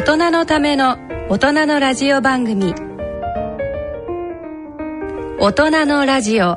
[0.00, 0.96] 大人のための
[1.28, 2.74] 大人のラジオ番組。
[5.38, 6.56] 大人のラジオ。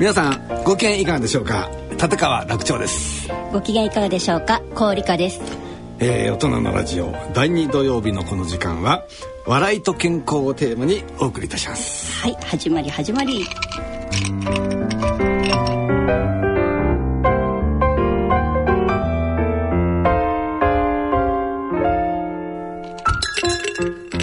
[0.00, 1.68] 皆さんご機嫌いかがでしょうか？
[1.90, 3.28] 立川楽長です。
[3.52, 4.62] ご機嫌いかがでしょうか？
[4.74, 5.67] 氷香です
[6.00, 9.04] えー、大人のラジオ第2土曜日のこの時間は
[9.46, 12.22] 笑いと健康をテーマにお送りいたします。
[12.22, 13.44] はい始まり始まり。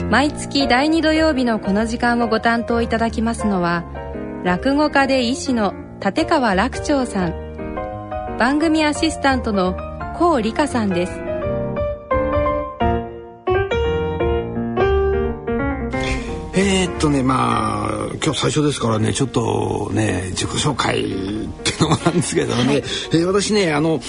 [0.09, 3.83] 毎月第2土曜日のこの時間をご担当いただきますのは
[4.45, 8.37] 落語家で医師の立川楽長さん。
[8.37, 9.75] 番組アシスタントの
[10.17, 11.24] 高理香さんです
[16.57, 23.99] えー、っとねまあ今日最初ですからねちょっとね自己紹介っていうのもなんですけどね、はい、えー、私ねあの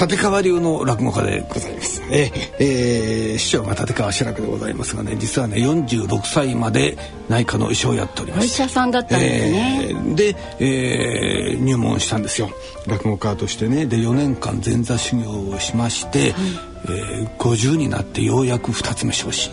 [0.00, 2.02] 立川流の落語家でございます。
[2.08, 6.96] ええー、師匠が立川志らくでございますがね実はね46歳まで
[7.28, 8.42] 内科の医者をやっております。
[8.42, 9.88] お医者さんだったんですね。
[9.90, 12.50] えー、で、えー、入門したんですよ
[12.86, 16.32] 落語家としてねで4年間前座修行をしまして、はい、
[16.84, 19.52] えー、50になってようやく2つ目昇進。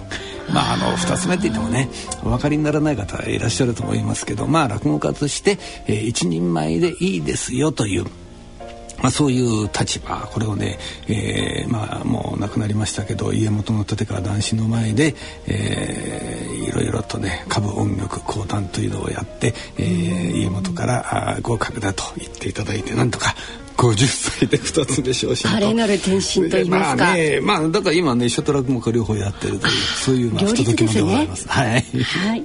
[0.54, 1.90] まあ、あの2つ目って言ってもね
[2.24, 5.58] お分かりにならない方いらっしゃると思いますけどまあ落語家として、
[5.88, 8.06] えー、一人前でいいですよという
[9.02, 15.14] まあ、そういう立場これをね、えー、まあもう亡くなりましたけど家元の立川談志の前で、
[15.48, 23.36] えー、いろいろとね歌舞音楽講談というのをやって、えー、家元から合格だと言っていただいてなんとか
[23.78, 27.06] 50歳で2つ目昇進華麗なる転身と言いますか。
[27.06, 32.44] まあねまあだから今ねシャトラックも両方やってるというそういうまあ不届き者でございます、ね、 はい、はい、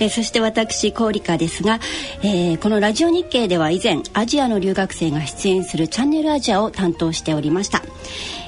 [0.00, 1.80] えそして私コーリカですが、
[2.22, 7.82] えー、このラジオ日経では以前アジアの留学生が出演するチャンネルアジアを担当しておりました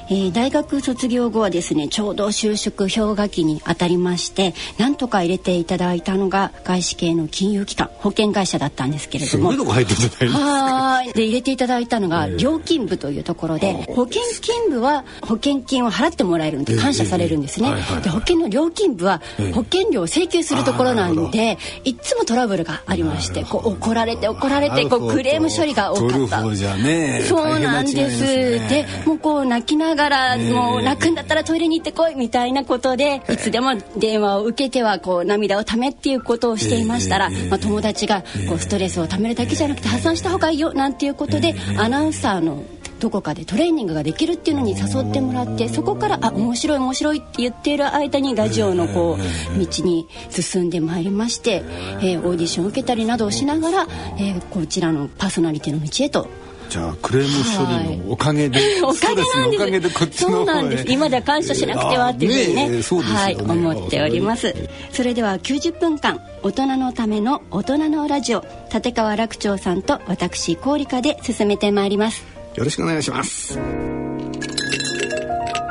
[0.09, 9.49] えー、大学卒業後はですねちょうど就職氷河期にあたりましてなんとか入れていただいたのが外資系の金融機関保険会社だったんですけれども。
[9.49, 11.13] はい。
[11.13, 17.69] で入れていただいたのが料金部というところで保険金部は保険金を払ってもらえるんで感謝されるんですね、
[18.03, 19.21] で保険の料金部は
[19.53, 26.43] 保険料を請求するところなんでいつもトラブルがありましてこう怒られて怒られてこうクレーム処理が多かった、
[26.77, 28.23] ね、そうなんです、
[28.69, 42.63] でもうこう泣きながらからもう泣くんだったらトイレに行ってこいみたいなことでいつでも電話を受けてはこう涙をためっていうことをしていましたら、まあ、友達がこうストレスをためるだけじゃなくて発散した方がいいよなんていうことでアナウンサーの
[42.99, 51.63] どこかでトレーニングができるっていうのに誘ってもらってそこからあ面白い面白いって言っている間にラジオのこう道に進んでまいりまして、
[52.01, 53.87] えー、オーディションを受けたりなどをしながら、
[54.17, 56.27] えー、こちらのパーソナリティの道へと
[56.71, 59.61] じゃあクレーム処理のおかげで、 おかげなんです。
[59.61, 60.85] おかげでこっちのそうなんです。
[60.87, 64.55] 今では感謝しなくてはっていうふうにねねはい、思っております。
[64.93, 72.23] それでは90分間大人のための大人のラジオ立川楽長さんと私氷香で進めてまいります。
[72.55, 73.59] よろしくお願いします。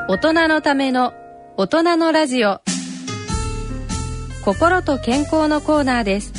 [0.07, 1.15] 大人のための
[1.57, 2.61] 大人のラジオ。
[4.45, 6.35] 心と健康のコーナーです。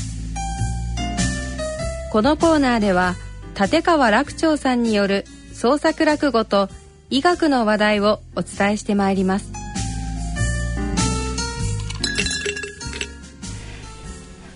[2.11, 3.15] このコーナーでは
[3.59, 6.69] 立川楽長さんによる創作落語と
[7.09, 9.51] 医学の話題をお伝えしてまいります。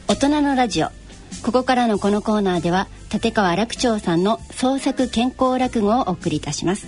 [0.07, 0.87] 大人のラジオ。
[1.43, 6.87] ここからのこのコーナーでは立川楽長さんの創作健康落語をお送りいたします。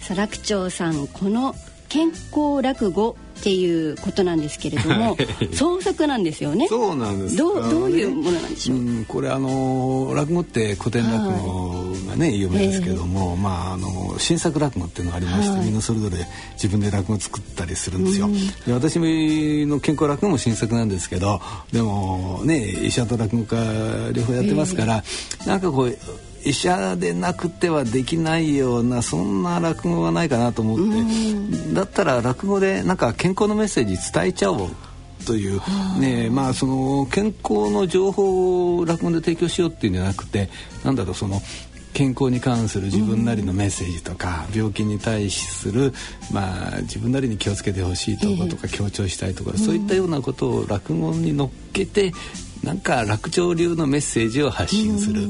[0.00, 1.54] さ楽長さんこの
[1.88, 5.16] 健康落語っていうことなんですけれども、
[5.54, 6.68] 創作なんですよね。
[6.68, 7.36] そうなんです。
[7.36, 8.78] どうどういうものなんでしょう？
[8.78, 16.18] うん、これあの落語って古典落語がね、有名ですけども、まああの新作落語っていうのがありまして、みんなそれぞれ
[16.52, 18.28] 自分で落語作ったりするんですよ。
[18.66, 18.98] で私
[19.66, 21.40] の健康落語も新作なんですけど、
[21.72, 23.56] でもね医者と落語家
[24.12, 25.02] 両方やってますから、
[25.46, 25.98] なんかこう
[26.44, 31.74] 医者でなくてはできないようなそんな落語がないかなと思って。
[31.74, 34.70] だったら落語でなんか健康のメッセージ伝えちゃおう
[35.26, 35.60] という
[35.98, 40.48] ねまあその健康の情報を落語で提供しようっていうんじゃなくて
[40.84, 41.40] なんだろうその
[41.92, 45.92] 健康に関する自分なりのメッセージとか、病気に対する、
[46.32, 52.12] まあ、自分なりに気をつけてほしいとことか、強調したいとか、そういったようなことを落語に乗っけて
[52.62, 55.28] なんか楽長流のメッセージを発信する、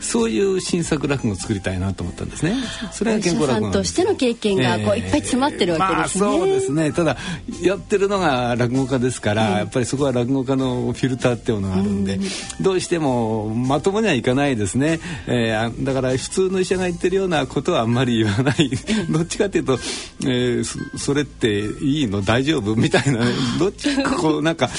[0.00, 2.54] そういう新作落語を作りたいなと思ったんですね。
[2.92, 6.24] それが健康落語としての経験がこういっぱい詰まってるわけですね。
[6.24, 6.92] まあ、そうですね。
[6.92, 7.16] ただ
[7.62, 12.22] やってるのが落語家ですから、うん、やっぱりそこは落語家のフィルターっていうのがあるんで、うん、
[12.60, 15.00] どうしてもまともにはいかないですね。
[15.26, 18.70] えー、だから普通の医者が言ってるようなことはあんまり言わない。
[19.10, 19.78] どっちかというと、
[20.24, 24.70] えー、それっていいの大丈夫みたいな、ね、 どっちかこうなんか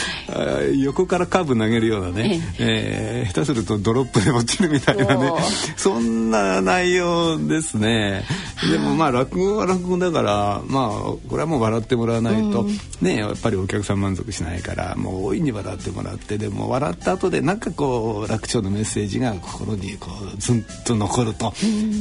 [0.77, 5.06] 横からカーブ投げるようなね、えー、下手するとドロップで落ちるみたいな。
[5.07, 5.31] なね
[5.75, 8.23] そんな内容ですね。
[8.71, 12.65] でもまあ落語は落語だからまあこれはもう笑ってもらわないと、
[13.01, 21.53] ねやっぱりお客さん満足しないからもう大いに笑ってもらってでも笑った後でなんかこう楽長のメッセージが心にこうずんと残ると、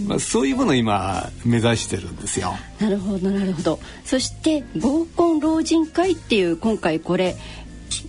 [0.06, 2.54] まあ、そういうものを今目指してるんですよ。
[2.80, 3.78] なるほどなるほど。
[4.04, 7.36] そして合コン老人会っていう今回これ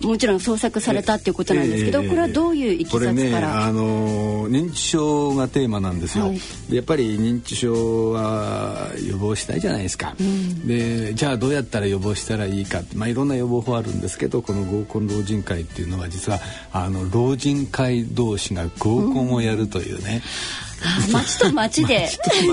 [0.02, 6.40] もちろん創作されたっていうことなんですけど、これはどういういきさつから、ね、あの認知症がテーマなんですよ、はい、
[6.70, 12.82] やっぱり認知症は予防したいじゃないですか、うん、でじゃあどうやったら予防したらいいか。
[12.94, 16.38] まあいろんな予防法あるんですけどこの合コン老人会っていうのは実は
[16.72, 20.22] あの老人会同士が合コンをやるというね、
[20.62, 20.67] うん
[21.12, 22.08] 町と町で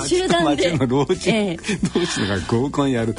[0.07, 0.77] 集団で。
[0.77, 1.57] の老人、え
[1.93, 3.15] 同士が合コンやる。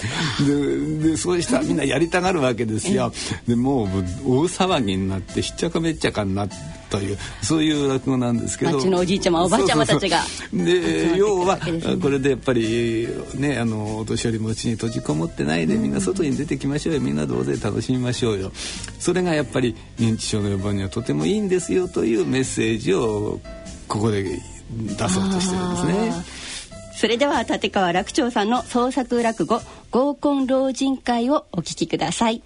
[0.46, 3.12] ででそうしたらみんなやりたがるわけですよ、
[3.46, 3.88] でもう
[4.24, 6.46] 大騒ぎになってしっちゃかめっちゃかにな
[6.90, 8.72] というそういう落語なんですけど。
[8.72, 10.20] 町のおじいちゃまおばあちゃまたちが
[10.52, 11.58] で要は
[12.00, 17.00] これでやっぱりねあのお年寄りもうちに閉じこもってないでみんな外に出てきましょうよ。
[17.00, 18.52] みんな大勢楽しみましょうよ。
[18.98, 23.40] それがやっぱり認知症の予防にはとてもいいんですよというメッセージを
[23.88, 24.40] ここで
[24.70, 26.46] 出そうとしてるんですね。
[26.96, 29.60] それでは立川楽長さんの創作落語
[29.90, 32.42] 合コン老人会をお聞きください。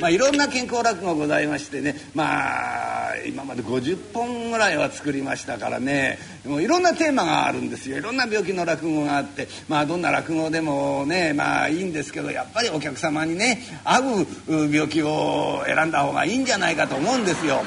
[0.00, 14.26] まあ、いろんな健康落語ございましてねまあ今まで50本ぐらいは作りましたからねもういろんなテーマがあるんですよいろんな病気の落語があってまあどんな落語でもねまあいいんですけどやっぱりお客様にね合う
[14.70, 17.62] 病気を選んだ方がいいんじゃないかと思うんですよ。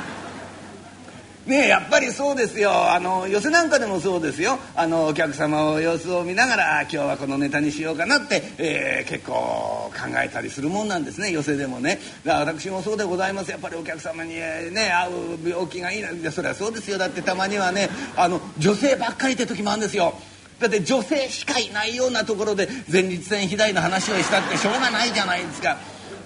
[1.48, 2.92] ねやっぱりそうですよ。
[2.92, 4.60] あの寄席なんかでもそうですよ。
[4.76, 9.92] あのお客様を様子を見ながら今日はこのネタにしようかなって、えー、結構考
[10.24, 11.32] えたりするもんなんですね。
[11.32, 12.00] 寄席でもね。
[12.24, 13.52] だから私もそうでございます。
[13.52, 16.98] やっぱりお客様にね会う病気がいいなそれはそうですよ。
[16.98, 20.14] だってたまにはねあの女性ばっかりって時もあるんですよ。
[20.60, 25.78] だって女性しかいないようなところで前立腺肥大の話をしたってしょうがないじゃないですか。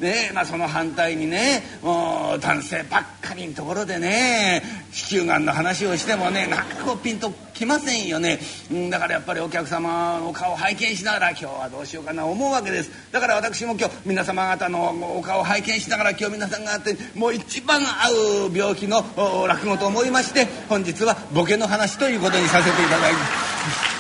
[0.02, 4.62] ねまあ、その反対にねもう男性ばっかりのところでね
[4.92, 8.40] 子宮がんの話をしてもねなんかこうピンときませんよね、
[8.72, 19.04] うん、だからやっぱりお客様の顔を拝見しながら今日はどうしようかな思うわけですだから私も今日皆様方のお顔を拝見しながら今日皆さんがあってもう一番合う病気の
[19.48, 23.20] 落語と思いまして本日はボケの話ということにさせていただきま
[23.86, 23.91] す。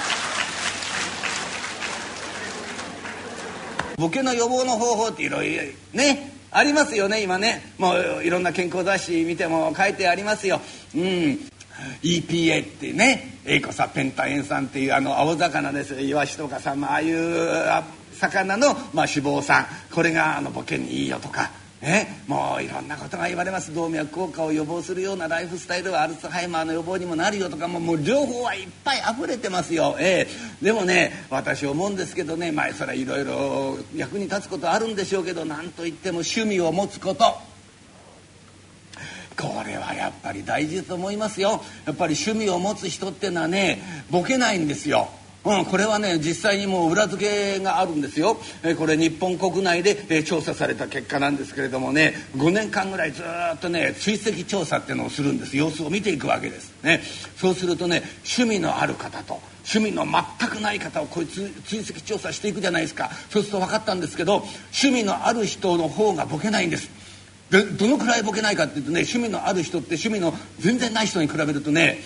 [4.01, 5.61] ボケの予防の方法っていろいろ
[5.93, 7.61] ねありますよね今ね。
[7.77, 10.59] もういろんな健康雑誌見ても書いてありますよ。
[10.95, 11.01] うん。
[12.01, 17.47] EPA ってねエイコサペンタエン酸っていうあの青魚ですイワシとかさ、まあ、あいう
[18.13, 19.67] 魚の、まあ、脂肪酸。
[19.93, 21.51] これがあのボケにいいよとか。
[21.81, 23.73] ね、もういろんなことが言われます。
[23.73, 37.23] 動脈硬化を予防するようなライフスタイルはアルツハイマーの予防にもなるよとかももう情報はいっぱい溢れてますよ、えー、でもね私思うんですけどねまあそれはいろいろ役に立つことあるんでしょうけど何といっても趣味を持つこと。
[39.37, 41.63] これはやっぱり大事と思いますよ。
[41.85, 45.09] やっぱり趣味を持つ人っていうのはねボケないんですよ。
[45.43, 55.57] うん、これはね実際にもう裏付けがあるんですよ、えこれ日本国内で、え調査された結果なんですけれどもね5年間ぐらいずっとね追跡調査っていうのをするんです。
[55.57, 56.73] 様子を見ていくわけです。
[56.83, 57.01] ね。
[57.37, 59.39] そうするとね趣味のある方と
[59.73, 63.09] 趣味の全くない方をこいつ追跡調査していくじゃないですか。
[63.29, 64.43] そうすると分かったんですけど
[64.73, 66.89] 趣味のある人の方がボケないんです。
[67.49, 71.99] でどのくらいボケないかっていうとね趣味のある人って趣味の全然ない人に比べるとね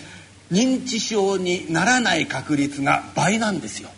[0.52, 3.90] 認知症にならない確率が倍なんですよ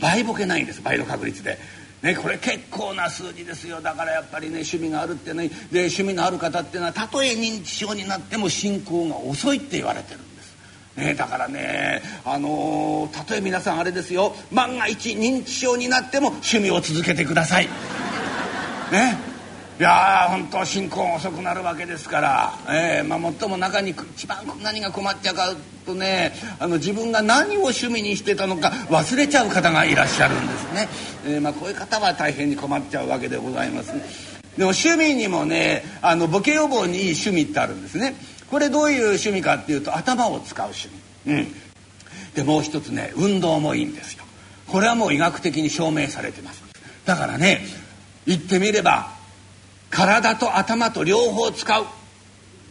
[0.00, 1.58] 倍ボケないんです倍の確率で。
[2.02, 10.56] ね、これ結構な数字ですよだからやっぱりね趣味があるってねで趣味のある方っていうのはたとえ認知症になっても進行が遅いって言われてるんです。
[10.96, 17.68] ね、だからねあのー、たとえ皆さんあれですよ万が一認知症になっても趣味を続けてください。
[18.92, 19.35] ね
[19.78, 25.54] いや本当進行遅くなるわけですから、えーまあ、最も中に一番何が困っちゃうか
[25.84, 30.88] とねあの自分が何を趣味にしてたのか忘れちゃう方がいらっしゃるんですね、
[31.26, 34.00] えーまあ、こういう方は大変に困っちゃうわけでございます、ね。
[34.56, 38.14] でも趣味にもねあのボケ予防にいい趣味ってあるんですね。
[38.50, 40.88] これどういう趣味かっていうと頭を使う趣
[41.26, 41.32] 味。
[41.34, 41.54] うん。
[42.34, 44.24] でもう一つね運動もいいんですよ。
[44.68, 46.62] これはもう医学的に証明されてます。
[47.04, 47.60] だからね
[48.26, 49.15] 言ってみれば
[49.90, 51.84] 体と頭と両方使う。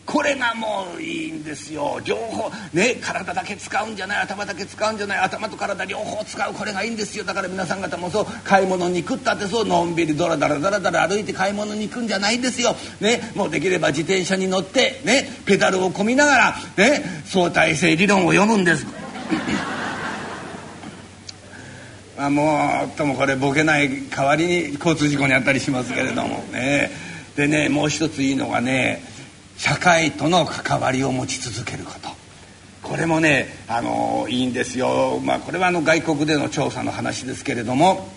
[0.05, 1.99] これがもういいんですよ。
[2.05, 6.53] 両方ね体だけ使うんじゃない頭だけ使うんじゃない頭と体両方使う。
[6.53, 7.23] これがいいんですよ。
[7.23, 12.75] だから皆さん方もそう買い物に行くったってそうのんびりドラダラダラダラ歩いて買い物に行くんじゃないんですよ。
[12.99, 18.85] ねもうできれば自転車に乗ってねペダルをこみながらね相対性理論を読むんです。
[22.17, 26.43] まあもっともこれボケない代わりに交通事故にあったりしますけれども。
[26.51, 26.89] ね。
[27.35, 29.03] でねもう一ついいのがね
[29.57, 32.09] 社会との関わりを持ち続けること。
[32.81, 38.09] これもねあのいいんですよ、まあ、これはあの外国での調査の話ですけれども。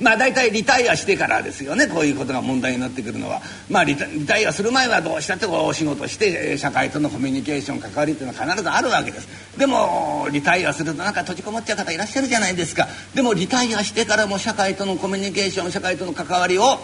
[0.00, 1.86] まあ大体リタイアしてからですよね。
[1.86, 3.42] こういうことが問題になってくるのは。
[3.68, 9.28] まあリタイアする前はどうしたってお仕事して社会とのコミュニケーション関わりっていうのは必ずあるわけです。
[9.58, 12.88] でもリタイアするとなんか閉じこもっちゃう方いらっしゃるじゃないですか。
[13.14, 16.78] でもリタイアしてからも社会とのコミュニケーション社会との関わりを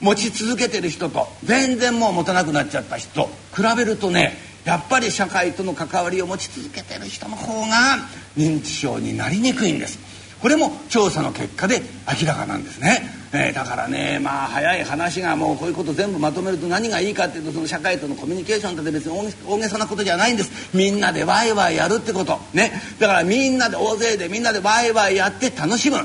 [0.00, 10.05] 持ち続けてる人と全然もう持たなくなっちゃった人比べるとねやっぱり社会との関わりを持ち続けてる人の方が認知症になりにくいんです。
[10.46, 20.70] これも調査の結果で明らかなんですね、えー、だからねまあ早い話がもうこういうこと全部まとめると何がいいかっていうとその社会とのコミュニケーションって別に大げさなことじゃないんです。
[20.72, 22.38] みんなでワイワイやるってこと。
[22.54, 22.80] ね。
[23.00, 25.96] だからみんなで大勢でみんなでワイワイやって楽しむ。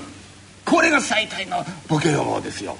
[0.66, 2.76] これが最大のボケ予防ですよ。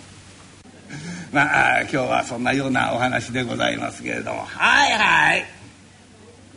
[1.32, 4.46] まあ今日はそんなようなお話でございますけれども。
[4.46, 5.46] はいはい。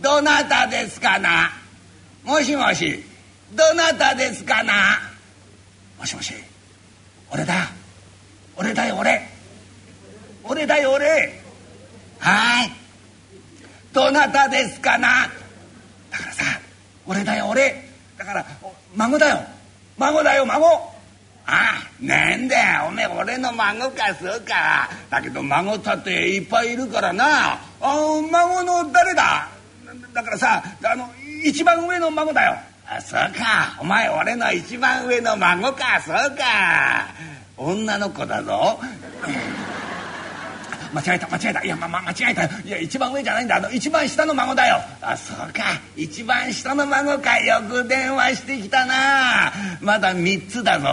[0.00, 1.50] どなたですかな？
[2.24, 3.12] もしもし。
[3.52, 4.72] どなたですかな？
[5.98, 6.34] もしもし。
[7.30, 7.68] 俺だ。
[8.56, 9.28] 俺だよ俺。
[10.42, 11.40] 俺だよ俺。
[12.18, 12.72] はい。
[13.92, 15.30] どなたですかな？
[16.10, 16.44] だからさ
[17.06, 17.84] 俺だよ俺。
[18.16, 18.46] だから
[18.94, 19.44] 孫だよ。
[19.98, 20.66] 孫だよ孫。
[21.46, 24.88] ああなんだよおめえ俺の孫かそうか。
[25.10, 27.54] だけど孫たっていっぱいいるからな。
[27.54, 29.48] あ孫の誰だ？
[30.12, 31.08] だからさあの
[31.44, 32.56] 一番上の孫だよ。
[32.86, 33.78] あそうか。
[33.80, 36.00] お前俺の一番上の孫か。
[36.04, 37.08] そうか。
[37.56, 38.78] 女の子だぞ。
[40.92, 41.64] 間違えた間違えた。
[41.64, 42.44] いや、ま、ま、間違えた。
[42.44, 43.56] いや一番上じゃないんだ。
[43.56, 44.76] あの一番下の孫だよ。
[45.00, 45.80] あそうか。
[45.96, 47.38] 一番下の孫か。
[47.40, 49.52] よく電話してきたな。
[49.80, 50.86] まだ3つだぞ。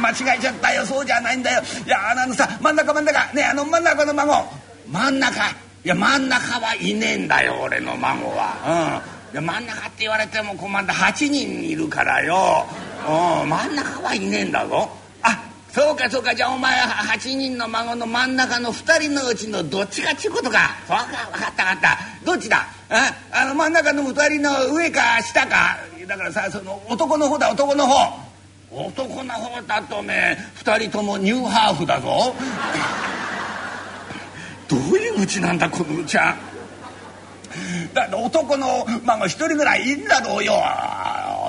[0.00, 0.86] 間違えちゃったよ。
[0.86, 1.62] そうじゃないんだよ。
[1.84, 3.32] いやあのさ真ん中真ん中。
[3.32, 4.44] ねあの真ん中の孫。
[4.88, 5.48] 真ん中。
[5.84, 9.02] いや真ん中はいねえんだよ俺の孫は。
[9.02, 9.17] うん。
[9.32, 12.66] いや真ん中って言われても困った8人いるからよ。
[13.06, 14.88] うん真ん中はいねえんだぞ。
[15.22, 16.34] あそうかそうか。
[16.34, 20.76] じゃあお前は8人の孫の真ん中の2人のうちのどっちかっちゅうことか。
[20.86, 21.98] そうか分かった分かった。
[22.24, 22.66] どっちだ？
[22.88, 25.76] ああの真ん中の2人の上か下か。
[26.06, 28.28] だからさその男の方だ男の方。
[28.70, 32.34] 男の方だとね2人ともニューハーフだぞ。
[34.68, 36.34] どういううちなんだこのうちは。
[37.94, 40.54] だ男の孫1人ぐらいいるだろうよ。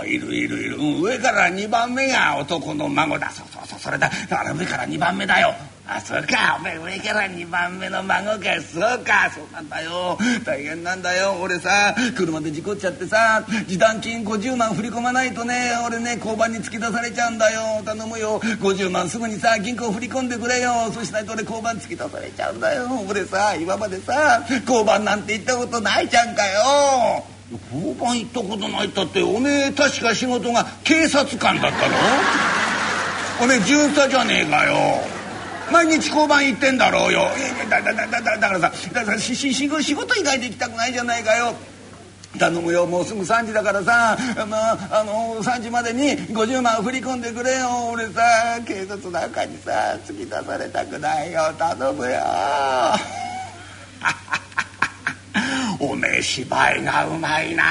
[0.06, 3.30] いるいるいる、上から2番目が男の孫だ。
[3.32, 3.80] そうそうそう。
[3.80, 4.10] それだ。
[4.30, 5.54] だから上から2番目だよ。
[5.92, 6.58] あそうか。
[6.60, 8.62] お前上から2番目の孫か。
[8.62, 9.32] そうか。
[9.34, 10.20] そうなんだよ。
[10.46, 11.36] 大変なんだよ。
[11.42, 17.82] 俺さ車で事故っちゃってさ示談金50万振り込まないとね俺ね交番に突き出されちゃうんだよ。
[17.84, 18.40] 頼むよ。
[18.40, 20.92] 50万すぐにさ銀行振り込んでくれよ。
[20.94, 22.88] そうしないと俺交番突き出されちゃうんだよ。
[23.10, 27.26] 俺さ今までさ交番なんて行ったことないじゃんかよ。
[27.74, 31.96] 交番行ったことないったっておめえ確か仕事が警察官だったろ
[33.42, 35.19] おめえ巡査じゃねえかよ。
[35.72, 37.30] 毎日交番行ってんだろうよ。
[37.70, 41.54] だだだだだだからさだからしし仕事以外で行きたくないじゃないかよ。
[42.38, 44.16] 頼むよもうすぐ3時だからさ、
[44.48, 47.90] まあ、あの3時までに50万振り込んでくれよ。
[47.92, 48.22] 俺さ
[48.66, 51.52] 警察なんかにさ突き出されたくないよ。
[51.58, 52.20] 頼むよ。
[55.80, 57.64] おめえ芝居がうまいな。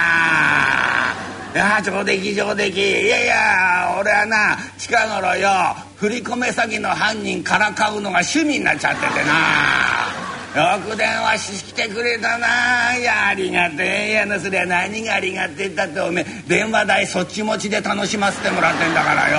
[1.55, 2.77] いや上出来上出来。
[2.77, 10.09] いやいや俺はな近頃よ振り込め詐欺の犯人からかうのが趣味になっちゃっててな。
[10.55, 12.97] よく電話してくれたな。
[12.97, 19.39] いやありがてえやなそりゃ何がありがてえったっておめえ電話代そっち持ちで楽しませてもらってんだからよ。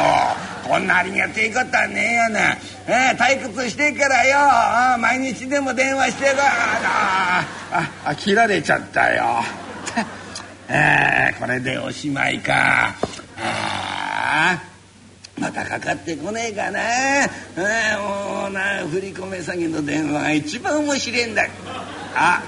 [0.67, 4.97] こんなありがてえことはねえやな、えー、退屈してからよ。
[4.99, 9.43] 毎日でも電話してかあああ切られちゃったよ。
[10.67, 12.93] えー、これでおしまいか。
[13.37, 14.68] ああ。
[15.39, 16.79] またかかってこねえかな、
[17.55, 21.47] あ、もうな振り込め詐欺の電話が一番面白いんだ。
[22.15, 22.43] あ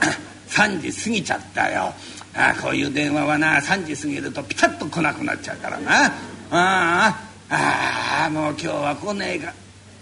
[0.50, 1.94] 3時過ぎちゃったよ。
[2.34, 6.06] あこういう電話はな3時過ぎるとピタッと来なくなっちゃうからな。
[6.06, 6.12] あ
[6.52, 9.54] あああもう今日は来ねえか。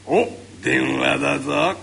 [0.05, 0.27] お
[0.63, 1.75] 電話だぞ。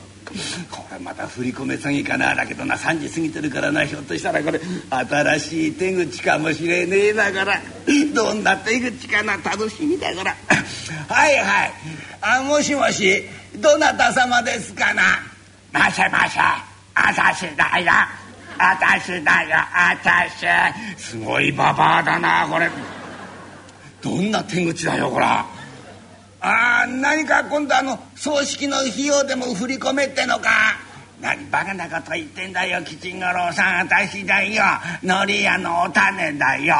[0.98, 2.34] また振り込め詐欺かな。
[2.34, 4.60] だけどな3時過ぎてるからなひょっとしたらこれ
[4.90, 7.60] 新しい手口かもしれねえだから
[8.14, 10.36] どんな手口かな楽しみだから。
[11.08, 11.72] はいはい。
[12.20, 13.22] あもしもし
[13.56, 15.02] どなた様ですかな。
[15.72, 16.38] もしもし
[16.94, 17.92] 私だよ。
[18.58, 19.56] 私だよ。
[20.96, 22.70] 私すごいババアだなこれ。
[24.02, 25.46] どんな手口だよこら。
[26.40, 30.50] ああ何か今度あの葬式の費用でも振り込めってのか。
[31.20, 34.62] 何バカなこと言ってんだよ吉五郎さん私だよ。
[35.02, 36.74] のり屋のお種だよ。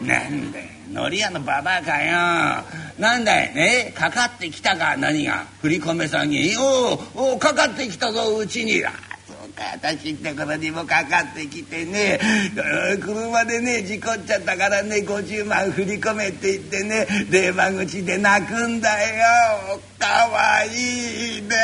[0.00, 2.64] なんでのり屋のババアかよ。
[2.98, 5.46] なんだいねかかってきたか何が。
[5.60, 8.82] 振り込め詐欺おおかかってきたぞうちに
[9.58, 12.20] 私ってころにもかかってきてね
[13.00, 19.80] 車でね事故っちゃったからね50万振り込めって言ってね電話口で泣くんだよ。
[19.98, 21.56] かわいいね。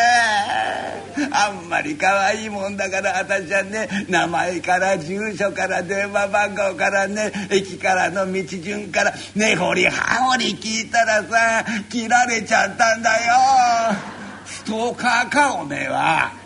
[1.30, 9.92] あんまりかわいいもんだから私はね名前から住所から電話番号からね駅からの道順からねほりは
[10.30, 13.32] ほり聞いたらさ切られちゃったんだよ。
[14.46, 16.41] ストーカーかおめえは。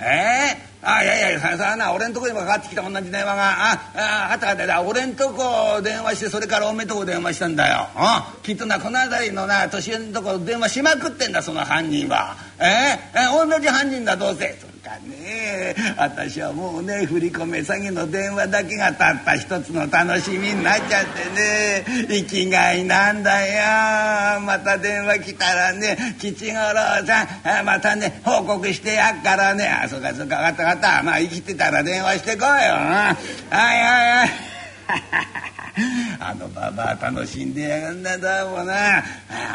[0.00, 7.88] えー、あいやいやささな俺んとこにもかかってきた同じ電話があああったかった俺んとこ電話してそれからおめんとこ電話したんだよ。
[7.96, 12.36] あきっとなこの辺りのな年上のとこ電話しまくってんだその犯人は。
[12.60, 14.67] えー、えー、同じ犯人だどうせ。
[14.88, 15.74] かね。
[15.98, 22.06] 私はもうね振り込め詐欺の電話だけがたった一つの楽しみになっちゃってね。
[22.08, 23.46] 生きがいなんだ
[24.36, 24.40] よ。
[24.40, 27.64] また電話来たらね吉五郎さん。
[27.64, 29.68] またね報告してやっからね。
[29.68, 31.02] あそうかそうか分かった分かった。
[31.02, 32.48] まあ生きてたら電話してこいよ。
[32.48, 33.16] はい
[33.50, 34.28] はいはい。
[36.18, 38.98] あのババア楽しんでやがんだどうもな。
[38.98, 39.02] あ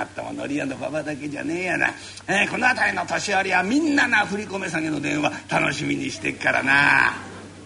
[0.04, 1.94] ったものり屋のババアだけじゃねえやな、
[2.28, 7.14] えー、この辺りの年寄りはみんなな振り込め下げの電話楽しみにしてっからな。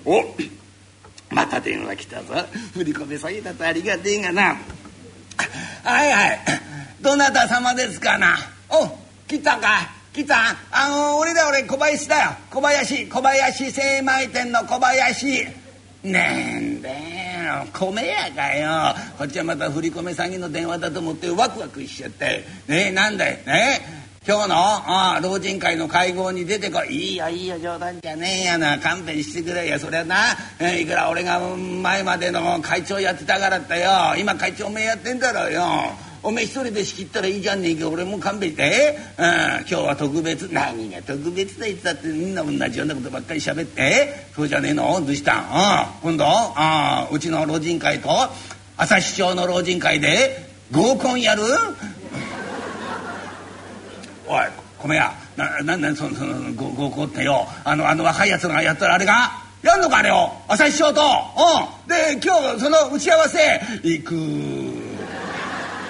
[0.06, 0.36] お
[1.30, 2.46] また電話来たぞ。
[2.74, 4.58] 振り込め詐欺だとありがてえがな。
[5.84, 6.40] はいはい。
[7.02, 8.38] どなた様ですかな。
[8.70, 8.88] お
[9.28, 9.90] 来たか。
[10.14, 10.56] 来た。
[10.72, 12.32] あの俺だ俺小林だよ。
[12.50, 15.46] 小林小林精米店の小林。
[16.04, 17.17] なんだよ。
[17.74, 18.96] 米屋かよ。
[19.18, 22.46] こっちはまた振り込め詐欺の電話だと思ってワクワクしちゃって。
[22.68, 23.82] ねえなんだよね？
[24.28, 24.56] 今日の？
[24.58, 26.94] あ老人会の会合に出てこい。
[26.94, 28.78] いいよいいよ冗談じゃねえやな。
[28.78, 29.68] 勘弁してくれ。
[29.68, 33.90] やそりゃな、えいくら俺が前までの会長やってたからってよ。
[34.20, 35.64] 今会長めやってんだろうよ。
[36.24, 37.88] おめえ一人で仕切ったらいいじゃんねえか。
[37.90, 38.98] 俺も勘弁して。
[39.18, 39.26] うん。
[39.26, 40.50] 今日は特別。
[40.52, 42.08] 何が特別だ言ってたって。
[42.08, 44.28] みんな同じようなことばっかり喋って。
[44.36, 45.00] そうじゃねえの？
[45.00, 45.36] どうした？
[45.36, 45.44] ん。
[46.04, 46.26] 今度？
[46.28, 48.10] あうちの老人会と
[48.76, 51.44] 朝市長の老人会で合コンやる？
[54.28, 54.40] おい
[54.80, 55.14] 米屋。
[55.38, 57.48] なななそのその合合コンってよ。
[57.64, 59.32] あのあの若いやつがやったらあれが？
[59.64, 60.32] やんのかあれを？
[60.48, 61.02] 朝市長と。
[61.02, 61.04] う
[61.86, 61.88] ん。
[61.88, 63.38] で今日その打ち合わせ。
[63.84, 64.16] 行く。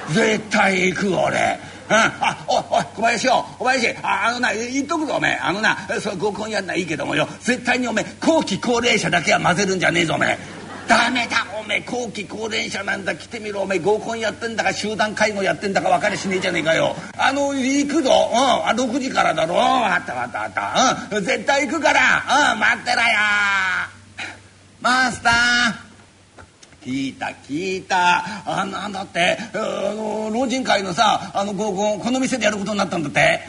[0.10, 1.60] 絶対行く俺。
[1.90, 3.46] うん、あおおい小林よ。
[3.58, 3.90] 小林。
[4.04, 5.40] ああのな言っとくぞおめえ。
[5.42, 7.28] あのなそ合コンやんないいけどもよ。
[7.40, 10.38] 絶対におめえ後期高齢者だけは混ぜるんじゃねえぞおめえ。
[10.88, 11.82] ダメだおめえ。
[11.82, 13.16] 後期高齢者なんだ。
[13.16, 13.80] 来てみろおめえ。
[13.80, 16.96] 合コンやってんだか集団介護やってんだか分かりしねえじゃねえかよ。
[17.18, 18.10] あの行くぞ。
[18.10, 18.38] うん。
[18.68, 19.56] あ6時からだろ。
[19.58, 21.16] あったあったあった。
[21.16, 21.24] うん。
[21.24, 22.54] 絶対行くから。
[22.54, 22.60] うん。
[22.60, 23.18] 待ってらよ。
[24.82, 25.87] マスター。
[26.88, 28.24] 聞いた聞いた。
[28.46, 33.42] あなんだってあの老人会のさあの合コンこの店でやることになったんだって。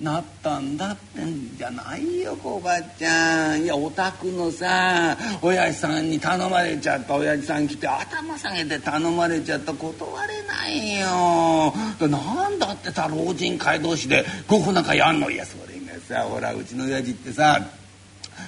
[0.00, 3.64] なったんだってんじゃないよおばちゃん。
[3.64, 7.16] いやお宅のさ親父さんに頼まれちゃった。
[7.16, 9.74] 親父さん来て頭下げて頼まれちゃった。
[9.74, 11.74] 断れないよ。
[12.08, 15.32] なんだってさ老人会同士で合コンなんかやんの？
[15.32, 17.60] いやそれがさほらうちの親父ってさ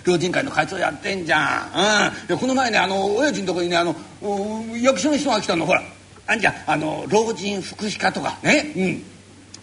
[0.04, 2.32] 老人会の会長やってんじゃん。
[2.32, 3.94] うん、この前ねあの親父のとこにねあの
[4.80, 5.66] 役所の人が来たの。
[5.66, 5.82] ほら。
[6.26, 8.38] あんじゃあの老人福祉課とか。
[8.42, 8.72] ね。
[8.76, 9.04] うん。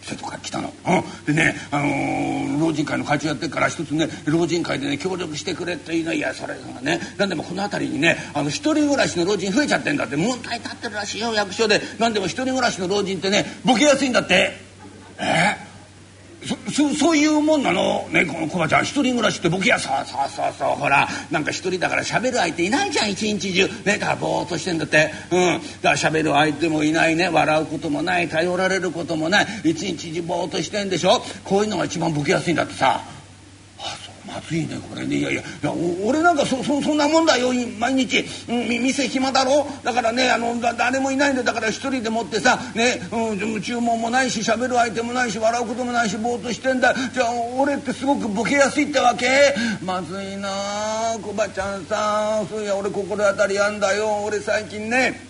[0.02, 6.14] それとか来たの、うん、でね、あのー、老人会の会長やってるから一つね老人会でね協力してくれっていうの。
[6.14, 7.00] いやそれがね。
[7.18, 10.16] 何でもこの辺りにねあの一人暮らしの老人増えちゃってんだって。
[10.16, 11.80] 問題立ってるらしいよ役所で。
[11.98, 14.52] 何でも一人暮らしの老人ってねボケやすいんだって。
[15.18, 15.67] え？
[16.44, 18.08] そそういうもんなの？
[18.10, 18.84] ねこのコバちゃん。
[18.84, 23.66] 一人暮らしって僕やそうそうそうそうほらなんか一人だから喋る相手いないじゃん一日中。
[23.84, 25.10] ねだからぼーっとしてんだって。
[25.32, 25.60] うん。
[25.82, 27.28] だから喋る相手もいないね。
[27.28, 28.28] 笑うこともない。
[28.28, 29.46] 頼られることもない。
[29.64, 31.20] 一日中ぼーっとしてんでしょ？
[31.44, 33.00] こういうのが一番ボケやすいんだってさ。
[34.28, 35.16] ま暑いねこれね。
[35.16, 35.72] いやいやいや
[36.04, 37.48] 俺なんかそそそんなもんだよ。
[37.78, 39.66] 毎日、うん、店暇だろ？
[39.82, 46.94] だからねあのだ誰もいないんだだから一人でもってさね、うん、注文もないし喋る相手もないし笑うこともないしぼーっとしてんだ。
[47.12, 49.54] じゃあ俺ってすごくボケやすいってわけ？
[49.82, 50.48] まずいな
[51.22, 52.46] コバちゃんさん。
[52.46, 54.24] そういや俺心当たりあんだよ。
[54.24, 55.26] 俺最近ね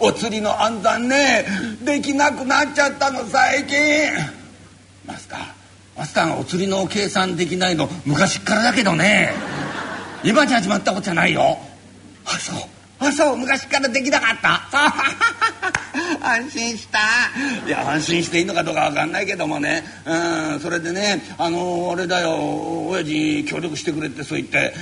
[0.00, 1.46] お釣りの暗算ね
[1.84, 3.76] できなくなっちゃったの最近。
[5.06, 5.57] マスター。
[5.98, 9.32] マスターがお釣りの計算できないの昔っからだけどね。
[10.22, 11.58] 今に始まったことじゃないよ。
[12.24, 12.58] あそう。
[13.00, 13.36] あそう。
[13.36, 14.62] 昔からできなかった。
[16.24, 17.00] 安心した。
[17.66, 19.82] いや安心していいのかどうか分かんないけどもね。
[20.06, 24.74] うんそれでねあのあれだよ親父協力してくれってそう言って。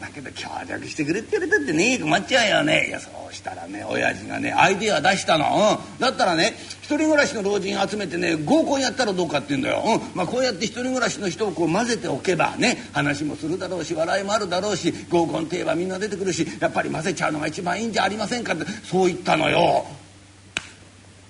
[0.00, 2.88] だけど協力してくれって言われたってね困っちゃうよね。
[2.88, 10.16] いやそうしたらね親父がねアイデア出したの、うん、だったらね一人暮らしの老人集めてね合コンやったらどうかって言うんだよ、うん。
[10.16, 19.86] まあ、こうやって一人暮らしの人をこう混ぜておけばね話もするだろうし笑いもあるだろうし合コンといえばみんな出てくるしやっぱり混ぜちゃうのが一番いいんじゃありませんかってそう言ったのよ。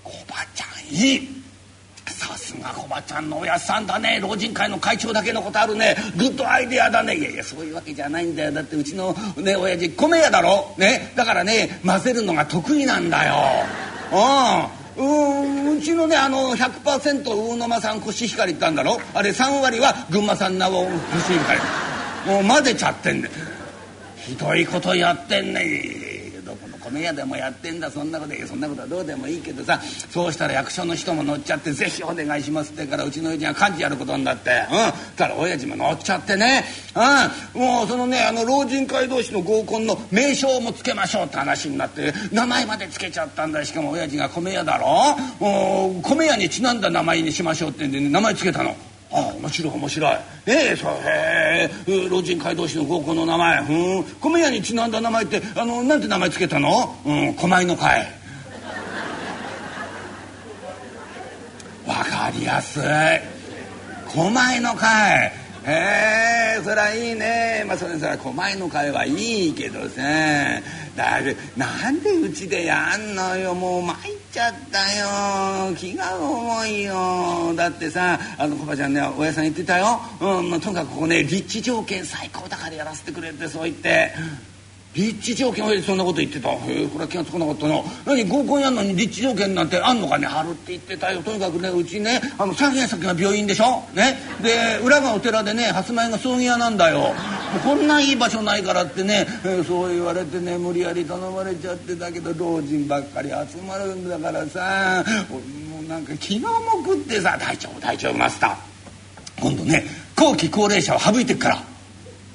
[0.05, 1.40] おばちゃんいい。
[2.21, 4.21] さすがおばちゃんのおやっさんだね。
[4.21, 5.97] 老人会の会長だけのことあるね。
[6.19, 7.17] グッドアイデアだね。
[7.17, 8.53] いやいやそういうわけじゃないんだよ。
[8.53, 10.75] だってうちのね親父米屋だろ？
[10.77, 11.13] ね？
[11.17, 13.35] だからね混ぜるのが得意なんだよ。
[14.99, 15.79] うん。
[15.79, 18.99] うちのねあの100%魚沼産コシヒカリってあんだろ？
[19.15, 20.85] あれ3割は群馬産なコ
[21.27, 21.61] シヒカリ。
[22.27, 23.31] もう混ぜちゃってんね
[24.17, 25.63] ひどいことやってんね
[26.91, 36.65] 米屋でもやってんだそんなことそんなことはどうでもいいけどさそうしたら役所の人も乗っちゃって「ぜひお願いします」ってからうちの親父が幹事やることになってうんたら親父も乗っちゃってね
[37.55, 45.17] うんもうそのねあの老人会同士の合コンの名称もつけましょうって話になって名前までつけちゃったんだしかも親父が米屋だろ
[46.03, 48.75] 米屋にちなんだ名前にしましょうってんで、ね、名前つけたの。
[49.13, 50.17] ああ面白い面白い。
[50.47, 53.59] ええそうへえ老人会同士の合コンの名前。
[53.61, 54.05] うん。
[54.21, 56.97] 米屋にちなんだ名前ってあのなんて名前つけたの？
[57.05, 58.07] うん狛江の会。
[61.87, 62.83] わかりやすい。
[64.07, 65.33] 狛江の会。
[65.67, 67.65] へえそりゃいいね。
[67.67, 70.03] まあそれそりゃ狛江の会はいいけどさ。
[70.97, 71.21] だ
[71.57, 73.55] なんでうちでやんのよ。
[73.55, 73.99] もう参っ
[74.33, 75.75] ちゃったよ。
[75.77, 77.53] 気が重いよ。
[77.57, 84.13] だってさあのコバちゃんねおやさん言ってたよ、うんまあ、とにかくここね立地条件最高だからやらせてくれってそう言って。
[84.93, 86.51] 立地条件はそんなこと言ってた。
[86.51, 87.81] へえこれは気が付かなかったな。
[88.07, 90.27] 何合コンやんのに立地条件なんてあんのかね？
[90.27, 91.23] 貼るって言ってたよ。
[91.23, 93.85] とにかくねうちねあの3軒先が病院でしょ？
[93.95, 94.19] ね？
[94.43, 97.15] で裏がお寺でね初前が葬儀屋なんだよ。
[97.59, 99.27] こんないい場所ないからってね、
[99.67, 108.57] そう言われてね無理やり頼まれちゃってだけど老人ばっかり集まるんだからさもうなんか気が重くってさ大丈夫大丈夫マスター
[109.41, 109.85] 今度ね
[110.17, 111.80] 後期高齢者を省いてっから。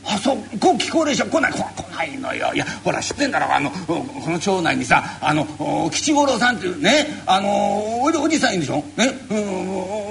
[0.07, 1.57] あそう後期高齢者来ない来
[1.95, 2.53] ないのよ。
[2.53, 5.45] いやほら知ってんだろあのこの町内にさあの
[5.91, 8.83] 吉五郎さんっていうねあのおおじさんいるでしょ。
[8.97, 9.13] ね。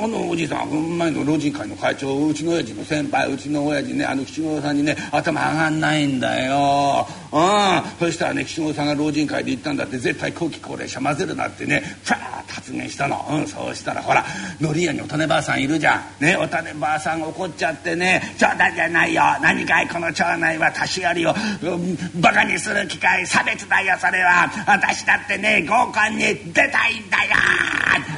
[0.03, 7.07] あのおじいさん前の老人会の会長うちの親父の先輩うちの親父ねあの吉五郎さんにね頭上がんないんだよ。
[7.35, 7.83] うん。
[7.99, 14.25] そしたらね吉五郎さんが老人会で言ったんだって絶対後期高齢者混ぜるなってねファーッと発言したの、うん、そうしたらほら
[14.61, 16.25] のり屋にお種ばあさんいるじゃん。
[16.25, 19.23] ねお種ばあさん怒っちゃってね冗談じゃないよ。
[19.43, 24.49] 何かいこの町内は年寄りを、うん、バカにする機会差別だよそれは。
[24.67, 27.33] 私だってね合コンに出たいんだよ。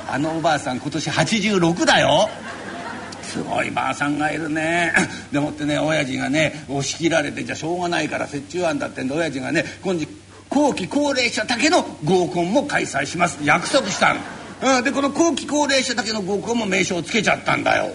[0.08, 2.28] あのおばあさん今年86だよ。
[3.36, 4.94] すごいばあさんがいるね。
[5.30, 10.08] でもってね親父がね押し切られてじゃしょうがないから折衷案だってんで親父がね今時
[10.48, 13.36] 後期高齢者だけの合コンも開催します。
[13.42, 14.20] 約束したの、
[14.78, 17.92] うん、でこの後期高齢者だけの合コンも名称つけちゃったんだよ。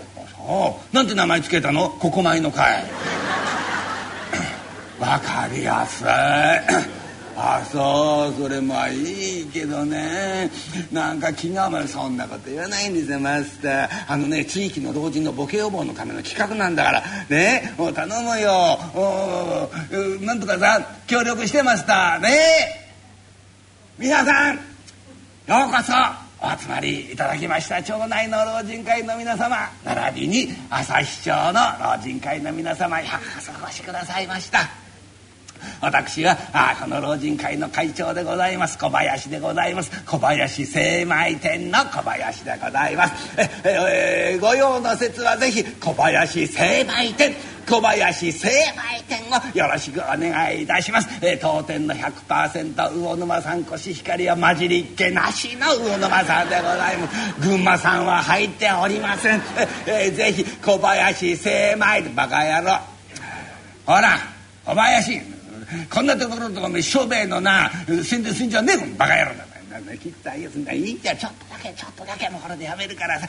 [0.94, 1.90] なんて名前つけたの？
[1.90, 2.84] ここ前の会。
[5.00, 7.01] わかりやすい。
[7.44, 10.52] あそうそれもいいけどね。
[10.92, 13.90] なんか気がまそんなこと言わないんですよマスター。
[14.08, 17.04] あのね地域の老人のボケ予防のための企画なんだから。
[17.30, 18.78] ねもう頼むよ。
[18.94, 19.70] お
[20.24, 22.30] なんとかさん協力してましたね。
[23.98, 24.60] 皆さんよ
[25.68, 25.94] うこそ
[26.46, 27.82] お集まりいただきました。
[27.82, 29.68] 町内の老人会の皆様。
[29.84, 34.81] 並びに旭町の老人会の皆様ようこそお越しくださいました。
[35.82, 38.78] 私はあこの老人会の会長でございます。
[38.78, 39.92] 小林でございます。
[40.06, 43.14] 小林精米店の小林でございます。
[43.64, 47.36] ええご用の説はぜひ小林精米店。
[47.68, 57.40] 小林精米店をよろしくお願いいたします、えー、当店の100%魚沼産コシヒカリは混じりっけなしの魚沼産でございます。
[57.40, 59.42] 群馬産は入っておりません、
[59.86, 62.80] えー、ぜひ小林精米バカ野郎。
[63.86, 64.18] ほら
[64.66, 65.41] 小林。
[65.90, 67.72] こんなところとかお商売のな
[68.04, 69.52] 宣伝すんじゃねえバカ野郎だ
[69.98, 73.28] 切ったいいんだいいんだちょっとだけちょっとだけもうこれでやめるからさ。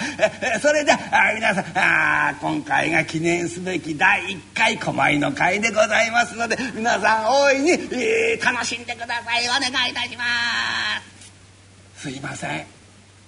[0.60, 0.98] それであ
[1.34, 9.48] 皆さんあ今回が記念すべき第1回狛江の会でございますので皆さん大いに、えー、楽しんでください。
[9.48, 10.24] お願いいたしま
[11.96, 12.02] す。
[12.02, 12.66] すいません。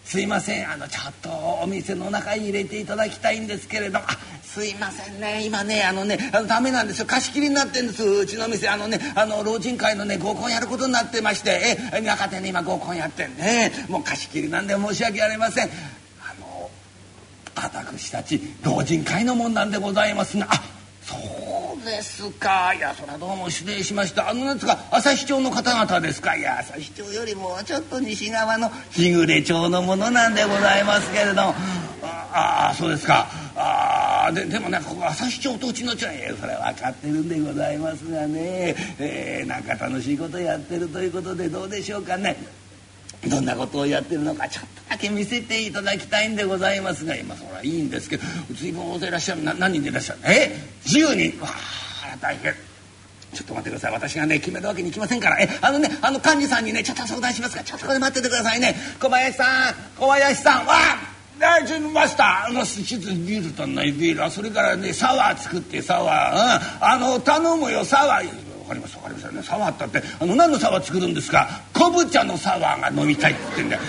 [0.05, 0.70] すいません。
[0.70, 1.31] あのちょっと
[1.62, 4.07] お店の中に入れていただきたいんですけれども。
[4.09, 4.18] あ
[4.54, 5.44] すいませんね。
[5.44, 7.06] 今ねあのねあのダメなんですよ。
[7.06, 8.04] 貸し切りになってんです。
[8.04, 11.76] うちの店あのねあの老人会のね合コンやることになってまして。
[11.92, 13.72] え中手ね今合コンやってんね。
[13.88, 15.70] もう貸し切りなんで申し訳ありません。
[16.20, 16.70] あの
[17.56, 20.62] 私たち老人会のもんなんでございますがあ
[21.02, 21.53] そう。
[21.85, 22.75] ですか。
[22.75, 24.29] いやそれはどうも失礼しました。
[24.29, 26.37] あのなんですか旭町の方々ですか。
[26.37, 31.35] いや旭町よりもちょっと西側の日暮町のものなんでございますけれど。
[31.35, 31.55] も
[32.03, 33.29] ああそうですか。
[33.57, 42.37] あででもねここ旭町とうちの町へそれ分かってるんでございますがね、えー、なんか楽しいことやってるということでどうでしょうかね。
[43.28, 50.20] どんなことをやってるのかちょっとだけ見せていただきたいんでございますが今それはいいんですけど随分大勢いらっしゃる何人でいらっしゃる？
[50.24, 52.54] え？10人わあ大変。
[53.32, 53.92] ちょっと待ってください。
[53.92, 55.40] 私がね決めるわけにいきませんから。
[55.40, 58.76] えあのねあの幹事さんにねちょっと相談しますからちょっとこれ待っててくださいね。
[59.00, 60.66] 小林さん小林さん。
[60.66, 68.43] わあ大臣マスターあのちょっとビールとないビールそれからねサワー作ってサワー、うん、あの頼むよサワー。
[68.64, 69.42] 分かります分かりますよね。
[69.42, 71.48] サワーったってあの何のサワー作るんですか？
[71.72, 73.83] 昆布茶のサワーが飲みたいって言ってんだよ。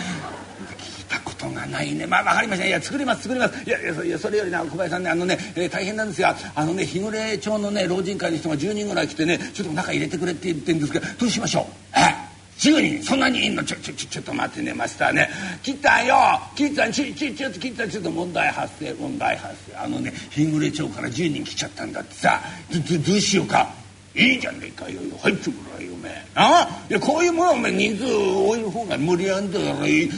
[0.77, 2.05] 聞いたことがないね。
[2.05, 3.63] まあ分かりましたいや作ります作ります。
[3.63, 11.65] いやいやそれよりな小林さんねあのね、えー、大変なんですがあのね日暮町のね老人会の人が10人ぐらい来てねちょっと中入れてくれって言ってるんですけどどうしましょう？
[11.97, 12.25] え
[12.57, 13.03] ？10人？
[13.03, 13.63] そんなにいんの？
[13.63, 15.29] ちょちょちょちょっと待ってねマスターね。
[15.61, 16.15] 切ったよ！
[16.55, 19.75] 切ったちちちょっと切ったちょっと問題発生問題発生。
[19.77, 22.41] あのね日暮町から10人来ちゃったんだってさ。
[22.71, 23.69] どどどうしようか？
[24.15, 26.25] いいじゃねえかよ入ってもらえよおめえ。
[26.35, 30.09] あいやこういうものはおめえ人数多い方が無理あんだからいいいい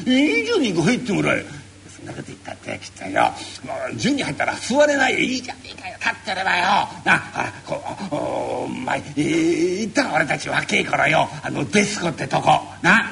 [0.45, 1.45] じゃねえか入ってもらえ。
[1.89, 3.23] そんなこと言ったってきっとよ。
[3.65, 5.19] もう10人入ったら座れないよ。
[5.19, 6.63] いいじゃねえかよ立ってればよ。
[6.63, 7.81] なあこ
[8.11, 8.15] う
[8.65, 11.27] お前、えー、言ったら俺たち若えからよ。
[11.41, 12.61] あのデスコってとこ。
[12.83, 13.09] な。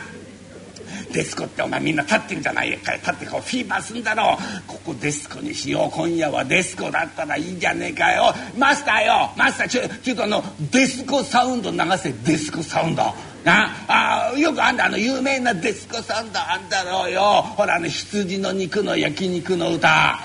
[1.15, 4.37] デスコってお前みんな立ってんじゃないか立ってこうフィーバーすんだろ。
[4.37, 5.95] うここデスコにしよう。
[5.95, 8.35] 今夜はデスコだったらいいんじゃねえかよ。
[8.57, 9.31] マスターよ。
[9.37, 13.03] マスターちょちょっとあのデスコサウンド流せデスコサウンド。
[13.45, 13.69] な？
[13.87, 17.21] あよくあんだあの有名なデスコサウンドあんだろうよ。
[17.21, 20.19] ほらあの羊の肉の焼肉の歌。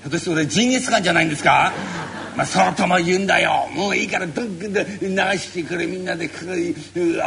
[0.00, 1.72] ひょっとして俺ジンギスカンじゃないんですか？
[2.36, 3.68] まあ、そうとも言うんだよ。
[3.72, 5.86] もういいからどっで流してくれ。
[5.86, 6.28] みんなで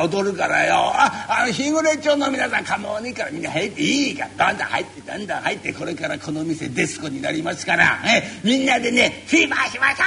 [0.02, 0.92] 踊るからよ。
[0.94, 3.32] ああ日暮れ町の皆さん構わねえから。
[3.32, 4.50] みんな入っていいから。
[4.52, 5.74] どんどん入ってどんどん入って。
[5.74, 8.00] これからこの店デスコになりますから。
[8.06, 10.04] えみんなでねフィーバーしましょ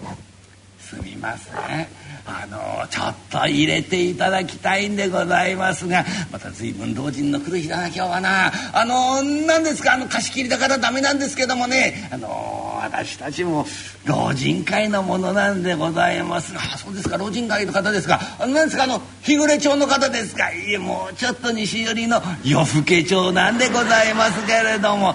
[0.80, 2.03] すみません。
[2.26, 8.50] あのちょっと入れていただきたいんでございますがまた随分老人の来る日だな今日はな。
[8.72, 9.94] あの何ですか？
[9.94, 12.08] あの貸し切りだからダメなんですけどもね。
[12.10, 13.66] あの私たちも
[14.04, 16.60] 老人会のものなんでございますが。
[16.78, 17.18] そうですか。
[17.18, 18.20] 老人会の方ですか。
[18.40, 18.84] 何ですか？
[18.84, 20.50] あの日暮町の方ですか？
[20.50, 25.14] いえもうちょっと西寄りの夜更け町なんでございますけれども。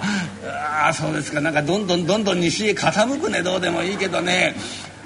[0.82, 1.40] あそうですか。
[1.40, 3.42] なんかどんどんどんどん西へ傾くね。
[3.42, 4.54] どうでもいいけどね。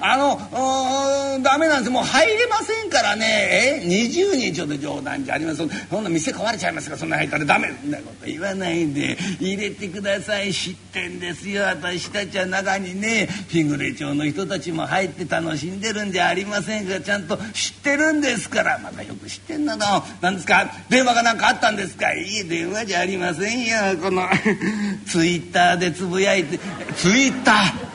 [0.07, 1.89] あのダメなんです。
[1.89, 3.81] もう入れませんからね。
[3.83, 5.69] え20人ちょっと冗談じゃありません。
[5.89, 7.45] そんな店壊れちゃいますからそんな入ったら。
[7.45, 7.73] ダメ。
[7.81, 9.17] そんなこと言わないで。
[9.39, 10.53] 入れてください。
[10.53, 11.63] 知ってんですよ。
[11.63, 18.77] 私たちは中にね日暮町の人たちも入って楽しんでるんじゃありませんがちゃんと知ってるんですから。
[18.79, 19.85] またよく知ってんなの。
[20.21, 20.69] 何ですか？
[20.89, 22.13] 電話が何かあったんですか？
[22.13, 23.97] いい電話じゃありませんよ。
[24.01, 24.23] この
[25.07, 26.59] ツイッターでつぶやいて
[26.95, 27.94] ツイッター。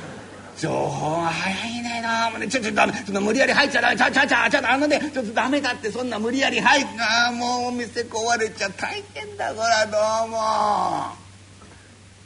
[0.61, 2.39] 情報が早いねなもう。
[2.39, 10.37] ねちょちょダメその無理やり入っちゃダメちゃちゃちゃちゃあのねちょっとダメだってそんな無理やり入っああもうお店壊れちゃ大変だこらどうも。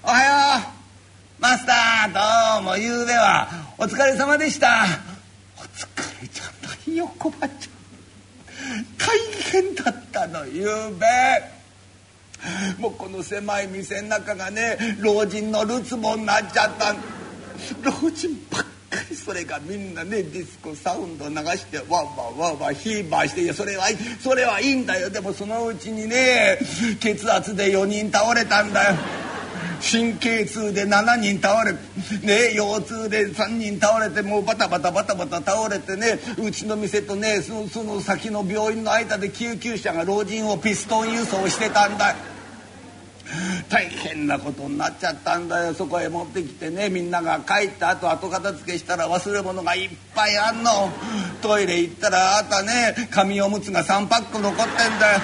[0.03, 0.65] おはよ
[1.39, 1.43] う。
[1.43, 2.77] マスターどうも。
[2.77, 4.85] ゆうべはお疲れ様でした。
[5.57, 6.49] お疲れちゃっ
[6.85, 7.59] たよこばちゃん
[8.99, 9.17] 大
[9.53, 10.69] 変だったのゆう
[10.99, 11.07] べ。
[12.79, 16.97] もうこの狭い店の中がね老人のるつぼになっちゃった。
[17.83, 18.69] 老人ばっか
[19.11, 25.11] りそれがみんなねディスコサウンド流してわーわーわーわーヒーバーしていやそれはいいそれはいいんだよ。
[25.11, 26.59] でもそのうちにね
[27.01, 28.97] 血圧で4人倒れたんだよ。
[29.81, 42.17] 神経痛で7人倒れね腰痛で3人倒れてもうバタバタバタバタ倒れてねうちの店とねそのその先の病院の間で救急車が老人をピストン輸送してたんだよ。
[43.69, 45.75] 大変なことになっちゃったんだよ。
[45.75, 46.89] そこへ持ってきてね。
[46.89, 50.91] みんなが帰った後後片付けしたら忘れ物がいっぱいあんの。
[51.43, 55.21] トイレ行ったらあたね紙おむつが3パック残ってんだよ。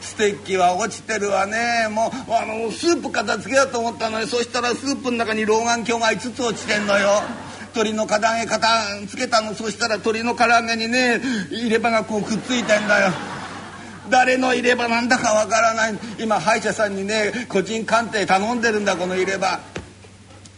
[0.00, 1.88] ステッキは落ちてるわね。
[1.90, 7.22] もうあのスープ片付けようと思ったのにそしたらスープの中に老眼鏡が5つ落ちてんのよ。
[7.74, 8.68] 鶏の唐揚げ片
[9.08, 9.54] つけたの。
[9.54, 11.20] そしたら鶏の唐揚げにね
[11.50, 13.12] 入れ歯がこうくっついてんだよ。
[14.10, 15.98] 誰の入れ歯なんだかわからない。
[16.18, 19.60] 今歯医者さんにね個人鑑定頼んでるんだこの入れ歯。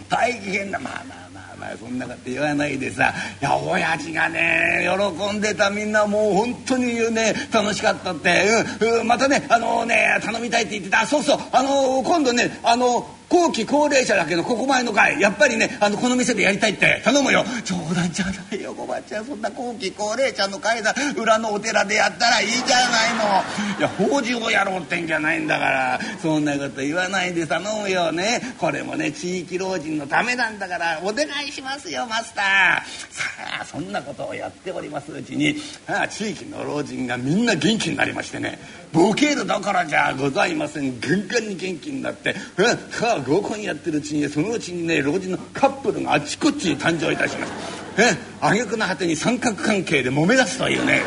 [0.09, 0.79] 大変だ。
[0.79, 3.13] まあまあまあまあそんなこと言わないでさ。
[3.41, 4.89] いや親父がね
[5.21, 8.47] 喜んでたみんなもう本当にね楽しかったって、
[8.81, 11.07] うんうんまたねあのね頼みたいって言ってた。
[11.07, 11.39] そうそう。
[11.53, 17.45] あの今度ねあの後期高齢者だけどここ前の会やっぱりねあのこの店でやりたいって頼むよ。
[17.65, 19.25] 冗談じゃないよおばちゃん。
[19.25, 20.95] そんな後期高齢者の会だ。
[21.17, 23.79] 裏のお寺でやったらいいじゃないの。
[23.81, 26.01] いや法事をやろうってんじゃないんだから。
[26.23, 28.41] そんなこと言わないで頼むよね。
[28.59, 31.01] これもね地域老人のためなんだから。
[31.03, 32.45] お願いしますよマスター。
[32.45, 33.25] さ
[33.63, 35.57] あそんなことをやっておりますうちに。
[35.89, 38.59] ああ地域の老人がみんな元気になりましてね。
[38.95, 41.01] ボケるどころじゃございません。
[41.01, 42.37] ガンガンに元気になって。
[42.57, 42.77] うんは
[43.17, 47.53] あ合コンやってるうちにそのうちにね老人のカップルがあちこちに誕生いたします。
[47.99, 51.03] え挙句の果てに三角関係で揉め出すというね。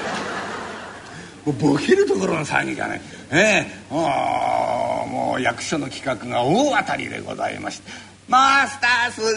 [1.46, 8.17] もうボケるところの騒ぎじゃないええもう役所の企画が大当たりでございまして。
[8.28, 9.34] マスターすごい。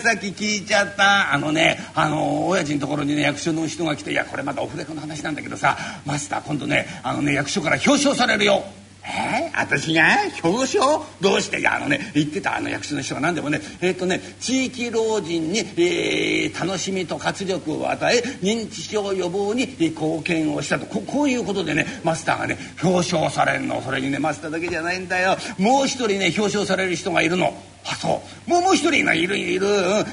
[0.00, 1.34] さっき聞いちゃった。
[1.34, 8.64] あのねあの親父のところにね役所の人が来ていやこれまだオフレコの話なんだけどさマスター今度ねあのね役所から表彰されるよ。
[9.06, 10.02] えー、私が？
[10.42, 11.02] 表彰？
[11.20, 11.60] どうして？
[11.60, 13.60] いやあのね言ってたあの役所の人が何でもね。
[13.82, 20.86] えっ、とね地域老人に、えー楽しみと活力を与え認知症予防に貢献をしたと。
[20.86, 23.82] ここういうことでねマスターがね表彰されるの。
[23.82, 25.36] それにねマスターだけじゃないんだよ。
[25.58, 27.52] もう一人ね表彰される人がいるの。
[27.86, 28.50] あそう。
[28.50, 29.66] もうもう一人今いるいる、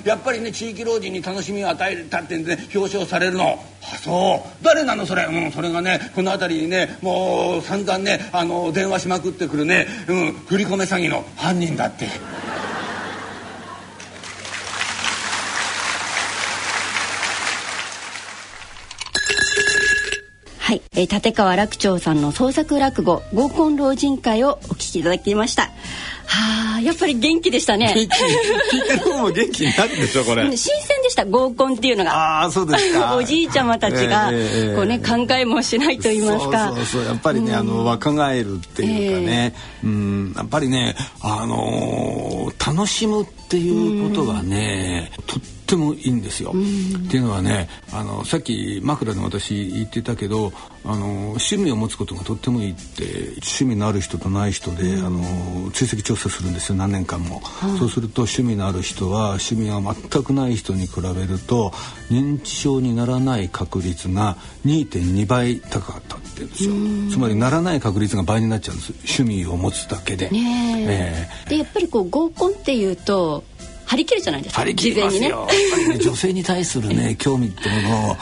[0.03, 3.63] やっぱりね地域老人に楽しみを与えたってんで、表彰されるの。
[3.81, 4.63] あそう。
[4.63, 12.07] 誰なのそれ、うん、それがねこの辺りにねもう散々ねあの電話しまくってくるね、うん、振り込め詐欺の犯人だって。
[20.71, 25.63] はい、えー、立川楽長さんの創作落語合コン老人会をお聞きいただきました。
[25.63, 27.93] はあやっぱり元気でしたね。
[27.93, 28.77] 元気。
[28.77, 30.43] 聞いてる方も元気になるでしょこれ。
[30.43, 31.25] うん新鮮でした。
[31.25, 32.13] 合コンっていうのが。
[32.13, 33.15] ああそうですか。
[33.19, 36.67] おじいちゃまたちが、ええええこうね考えもしないと言いますか。
[36.67, 37.03] そうそうそう。
[37.03, 39.53] やっぱりね、あの若返るっていうかね、
[39.83, 40.33] うん。
[40.37, 46.51] やっぱりねあのー楽しむっていうことがね、とってもいいんですよ。
[46.51, 50.51] っていうのはねあのさっき枕で私言ってたけど
[50.83, 56.75] あの趣味を持つことがとってもいいって趣味のある人とない人で、あの追跡調査するんですよ。
[56.75, 57.41] 何年間も、
[57.77, 61.71] そうすると趣味のある人は趣味が全くない人に比べると
[62.09, 66.73] 認知症にならない確率が2.2倍高かったって言うんですよ。
[67.15, 68.93] つまりならない確率が倍になっちゃうんです。
[69.21, 71.49] 趣味を持つだけで、ねえ。
[71.49, 73.43] でやっぱりこう合コンっていうと
[73.91, 74.61] 張り切るじゃないですか。
[74.73, 74.93] 事
[75.29, 78.17] やっぱりね 女性に対するね興味ってものを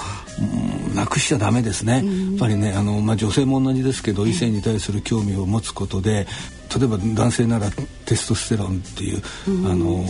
[0.89, 2.03] うんなくしちゃダメですね、やっ
[2.39, 6.27] ぱりねあの、まあ、女性も同じですけど異性に対する興味を持つことで
[6.77, 7.69] 例えば男性なら
[8.05, 9.21] テストステロンっていう、
[9.69, 10.03] あの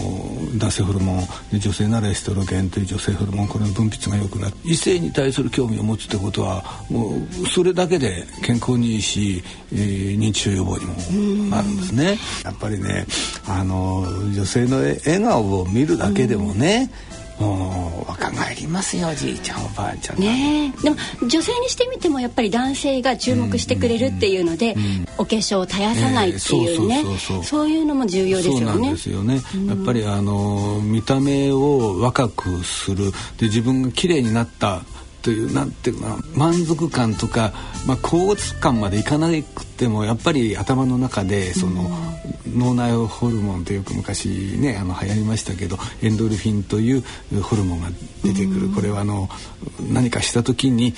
[0.57, 1.19] 男性ホルモン
[1.51, 4.55] で女性ならエストロゲンという女性ホルモンこれの分泌が良くなる。
[4.63, 9.43] 異性に対する興味を持つってことはもうそれだけで健康にいいし、
[9.73, 12.17] えー認知症予防にもなるんですね。
[12.43, 13.05] やっぱりね
[13.47, 16.91] あの女性の笑顔を見るだけでもね、
[17.39, 20.83] もう若返りますよおじいちゃんおばあちゃんねえ。
[20.83, 20.97] でも
[21.27, 24.75] 女性にしてみてもやっぱり男性が注目してくれるっていうので、
[25.17, 29.41] お化粧を絶やさないっていうね、ええそういうのも重要ですそうなんよねですよね。
[29.67, 33.11] やっぱりあの見た目を若くする。
[33.37, 34.81] で自分が綺麗になった
[35.21, 37.53] というなんていうかな満足感とか、
[37.85, 41.89] まあ、高圧感までいかなくてもやっぱり頭の中でその、
[42.47, 47.03] 脳内ホルモンとよく昔ねあの流行りましたけどエンドルフィンという
[47.41, 47.89] ホルモンが
[48.23, 49.29] 出てくる、これはあの
[49.91, 50.93] 何かした時に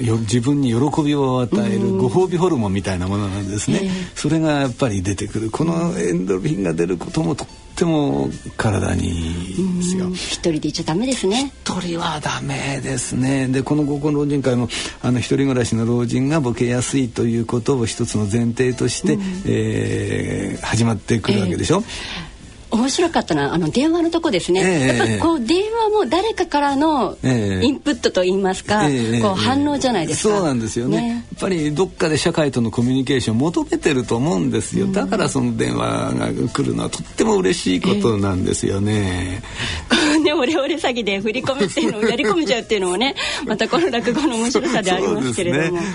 [0.00, 5.50] よ自分に喜びを与えるご褒美ホルモンみたいなものなんですね、それがやっぱり出てくる。
[5.50, 10.10] このエンドルフィンが出ることもとっっても体にいいですよ。
[10.10, 11.52] 一人でいちゃダメですね。
[11.64, 13.48] 一人はダメですね。
[13.48, 14.68] でこの合コン老人会も
[15.00, 21.78] あの一人暮らしの老人がボケやすいということを一つの前提として、うん、えー、始まってくるわけでしょ。
[21.78, 22.31] えー
[22.72, 39.42] 面白かったのはあの電話のとこですね、えー、やっぱこう電話も誰かからのインプットと言いますか、えー、こう反応じゃないですか、そうなんですよね、ね、やっぱりどっかで社会とのコミュニケーションを求めてると思うんですよ、だからその電話が来るのはとっても嬉しいことなんですよね、
[39.90, 43.14] え ー、ねオレオレ詐欺で振り込みっていうのをやり込めちゃうっていうのもね
[43.46, 45.86] またこの落語の面白さでありますけれども、ね、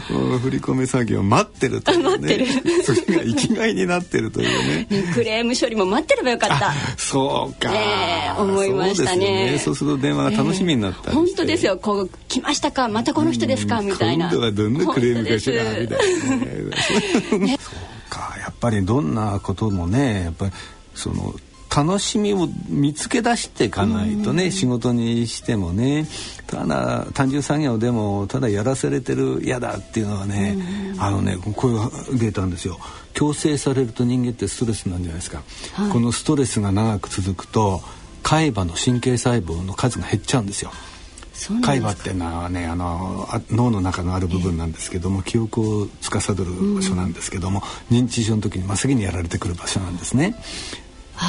[0.44, 2.04] 振り込み詐欺を待ってるというね。
[2.18, 2.46] 待ってる。
[2.84, 4.48] それが生きがいになってるという
[4.92, 6.67] ねクレーム処理も待ってればよかった
[6.98, 11.78] そうか、えー、思いましたね、ね、そうすると電話が楽しみになった本当ですよ。
[11.78, 12.88] こう来ましたか？
[12.88, 13.82] またこの人ですか？
[13.82, 14.28] みたいな。
[14.30, 17.38] 今度はどんなクレームかしらみたいな。
[17.48, 17.58] ね。
[17.60, 18.36] そうか。
[18.40, 20.52] やっぱりどんなこともねやっぱり
[20.96, 21.34] その
[21.78, 26.08] 楽しみを見つけ出していかないとね、仕事にしてもね。
[26.48, 30.58] ただ単純作業でもただやらされてる嫌だっていうのはね、
[30.98, 31.76] あのねこうい
[32.16, 32.80] うデータなんですよ。
[33.14, 37.82] 強制されると人間ってストレスなんじゃないですか、はい、このストレスが長く続くと
[38.24, 40.72] 海馬の神経細胞の数が減っちゃうんですよ。
[41.62, 47.62] 海馬っていうのはねあの脳の中のある部分なんですけども、記憶を司る場所なんですけども、
[47.92, 50.34] 認知症の時に真っ先にやられてくる場所なんですね。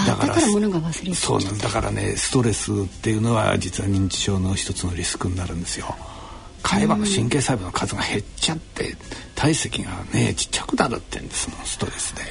[0.07, 5.97] だから物が忘れそうなんだからねストレスっていうのは実は認知症の一つのリスクになるんですよ。
[6.63, 8.95] 海馬の神経細胞の数が減っちゃって
[9.35, 12.23] 体積がねちっちゃくなるってんですもんストレスで。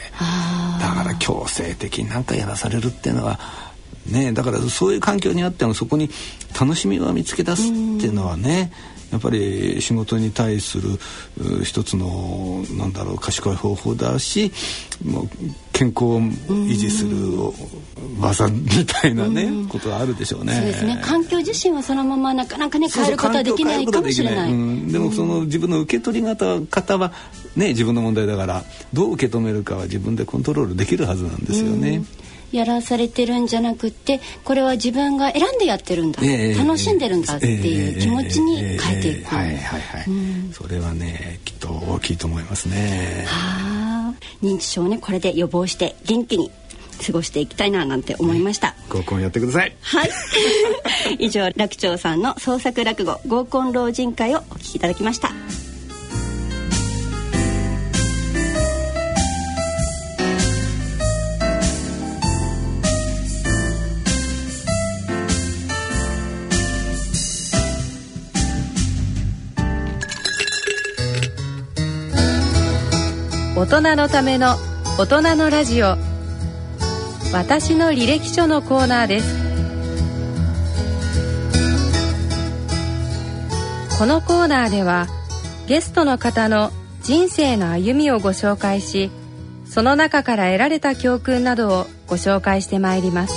[0.80, 3.40] だから強制的に何かやらされるっていうのは
[4.06, 6.10] ねだからそういう環境にあってもそこに
[6.60, 8.72] 楽しみを見つけ出すっていうのはね、
[9.12, 10.90] やっぱり仕事に対する
[11.64, 14.52] 一つのなんだろう賢い方法だし
[15.04, 15.28] もう
[15.72, 17.16] 健康を維持する
[18.20, 20.54] 技みたいなねことがあるでしょうね。
[20.54, 21.00] そうですね。
[21.04, 24.92] 環境自身はそのままなかなかね変えることはできないかもしれない。
[24.92, 27.14] でもその自分の受け取り方方は
[27.56, 32.04] ね自分の問題だからどう受け止めるかは自分でコントロールできるはずなんですよね。
[32.52, 46.52] やらされてるんじゃなくってこれは自分が選んでやってるんだ、えー、楽しんでるんだっていう気持ちに変えていく、はいはいはい、うん、それはねきっと大きいと思いますねはあ認知症ねこれで予防して元気に
[47.06, 48.76] 過ごしていきたいななんて思いました。
[48.90, 49.76] 合コンやってください。
[49.82, 50.10] はい。
[51.20, 55.32] 以上楽長さんの創作落語合コン老人会をお聞きいただきました。
[73.68, 74.56] 人のための
[74.98, 75.98] 大人のラジオ。
[77.34, 79.36] 私の履歴書のコーナーです。
[84.00, 85.08] このコーナーでは
[85.68, 86.72] ゲストの方の
[87.04, 89.12] 人生の歩みをご紹介し
[89.66, 93.36] その中から得られた教訓などをご紹介してまいります。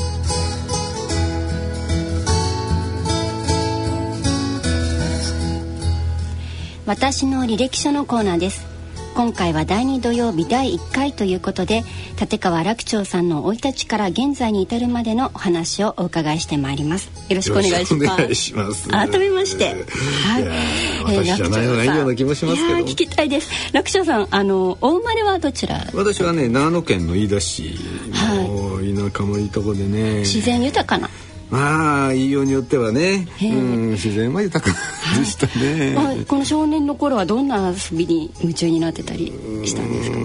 [6.87, 8.70] 私の履歴書のコーナーです。
[9.15, 11.83] 今回は第2土曜日第1回ということで
[12.19, 17.11] 立川楽長さんの生い立ちから現在に至るまでのお話をお伺いしてまいります。
[17.29, 18.89] よろしくお願いします。
[18.89, 22.79] 改めまして、はい、私じゃないいいような気もしますけど。
[22.81, 23.51] 聞きたいです。
[23.73, 25.85] 楽長さんあのお生まれはどちら？
[25.93, 27.75] 私はね長野県の飯田市
[28.13, 31.11] の田舎もいいとこでね、自然豊かな
[31.51, 34.77] まあ言いようによってはね、うん、自然は豊か
[35.19, 39.27] でしたね、はい、この少年の頃はどんな遊びに夢中になってたり
[39.65, 40.19] したんですか？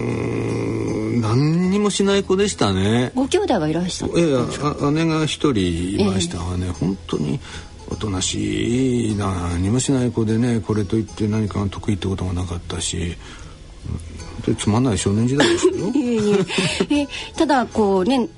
[1.20, 3.10] 何にもしない子でしたね。
[3.14, 7.40] ご兄弟はいらっしゃったいや姉が一人いましたがね、えー、本当に
[7.90, 13.16] おとなしい何もしない子でねこれといって何かが得意ってこともなかったし。
[14.60, 15.72] つまんない少年時代ですよ。
[16.90, 18.28] えただこうね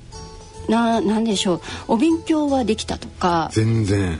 [0.69, 1.61] ななんでしょう。
[1.89, 3.49] お勉強はできたとか。
[3.51, 4.19] 全然。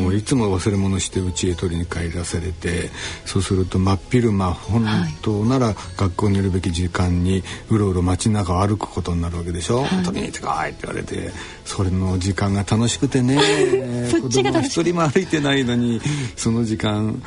[0.00, 2.88] もういつも忘れ物して家へ取りに帰らされて
[3.26, 4.86] そうすると真っ昼間本
[5.20, 11.32] 当なら学校にいるべき時間にうろうろ街中を歩くことになるわけでしょ「はい、取りに行ってこい」って言われて
[11.66, 13.38] それの時間が楽しくてね。
[14.10, 16.00] 子供一人も歩いてないのに
[16.36, 17.22] その時間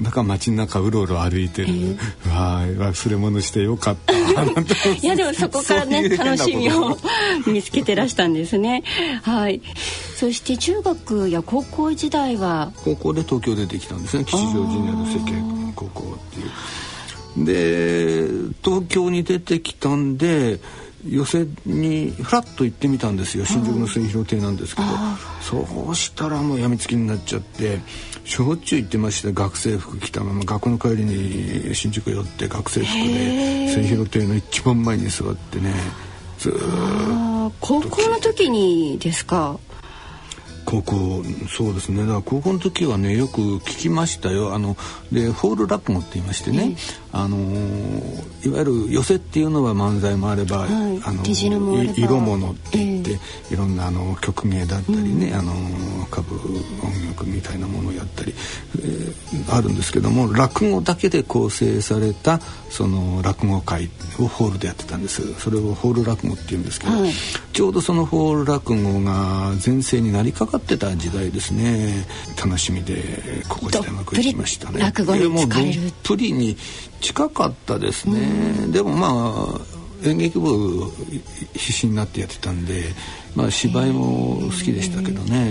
[0.00, 4.12] なんか街の中うろうろ歩いてる、えー、わあ忘れ物してよかった。
[4.92, 6.98] いやでもそこからね楽しみを
[7.46, 8.82] 見つけてらしたんですね。
[9.22, 9.62] はい。
[10.16, 12.72] そして中学や高校時代は？
[12.84, 14.24] 高校で東京出てきたんですね。
[14.24, 16.50] 吉祥寺にある世間高校っていう。
[17.44, 18.28] で
[18.62, 20.58] 東京に出てきたんで
[21.06, 23.44] 寄席にフラッと行ってみたんですよ。
[23.44, 24.88] 新宿の末広亭なんですけど。
[25.42, 27.78] そうしたらもうやみつきになっちゃって
[28.26, 35.72] しょっちゅう行ってました学生服着たまま学校の帰りに新宿寄って学生服で末広亭の一番前に座ってね。
[36.38, 36.58] ずっと
[37.60, 39.58] 高校の時にですか？
[40.66, 42.00] 高校そうですね。
[42.00, 44.52] だから高校の時はねよく聞きましたよ。
[44.52, 44.76] あの
[45.12, 46.76] でホール落語って言いましてね、
[47.12, 47.38] あの
[48.44, 50.68] いわゆる寄席っていうのは漫才もあれば、はい。
[51.04, 51.60] あの色
[52.18, 55.52] 物って言って、いろんなあの曲芸だったりね、あの
[56.10, 56.40] 歌舞
[56.82, 58.34] 音楽みたいなものをやったり、
[58.76, 59.16] えー
[59.48, 62.40] あるんですけども落語だけで構成された
[62.70, 63.88] その落語会
[64.18, 65.34] をホールでやってたんです。
[65.34, 67.12] それをホール落語って言うんですけど、はい。
[67.52, 72.06] ちょうどそのホール落語が全盛になりかかってた時代ですね。
[72.42, 73.02] 楽しみで
[73.48, 74.80] ここ時代うまくいきましたね。
[74.80, 76.56] 落語にでも疲れるどっぷりに
[77.00, 79.75] 近かったですね、でもまあ
[80.10, 80.90] 演劇部
[81.54, 82.84] 必死になってやってたんで
[83.34, 85.50] まあ芝居も好きでしたけどね、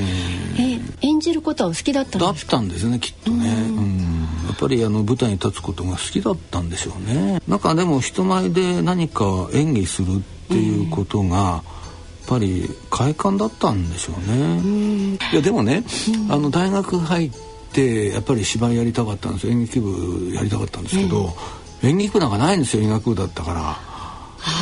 [0.60, 2.52] え演じることはお好きだったんだっですか？
[2.54, 4.28] たんですねきっとね、うん。
[4.48, 7.42] やっぱりあの舞台に立つことが好きだったんでしょうね。
[7.48, 15.84] なんかでも人前で何か演技するっていうことが、やっぱり快感だったんでしょうね、いやでもね、
[16.30, 17.32] あの大学入っ
[17.72, 19.52] てやっぱり芝居やりたかったんですよ。
[19.52, 21.36] 演劇部やりたかったんですけど、
[21.84, 23.78] 演劇部なんかないんですよ医学部だったから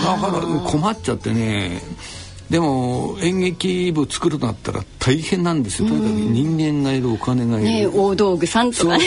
[0.03, 1.81] だから困っちゃってね。
[2.49, 5.87] でも演劇部作るとなったら大変なんですよ。
[5.87, 9.05] とにかく人間がいるお金がいる、ね大道具さんとかね。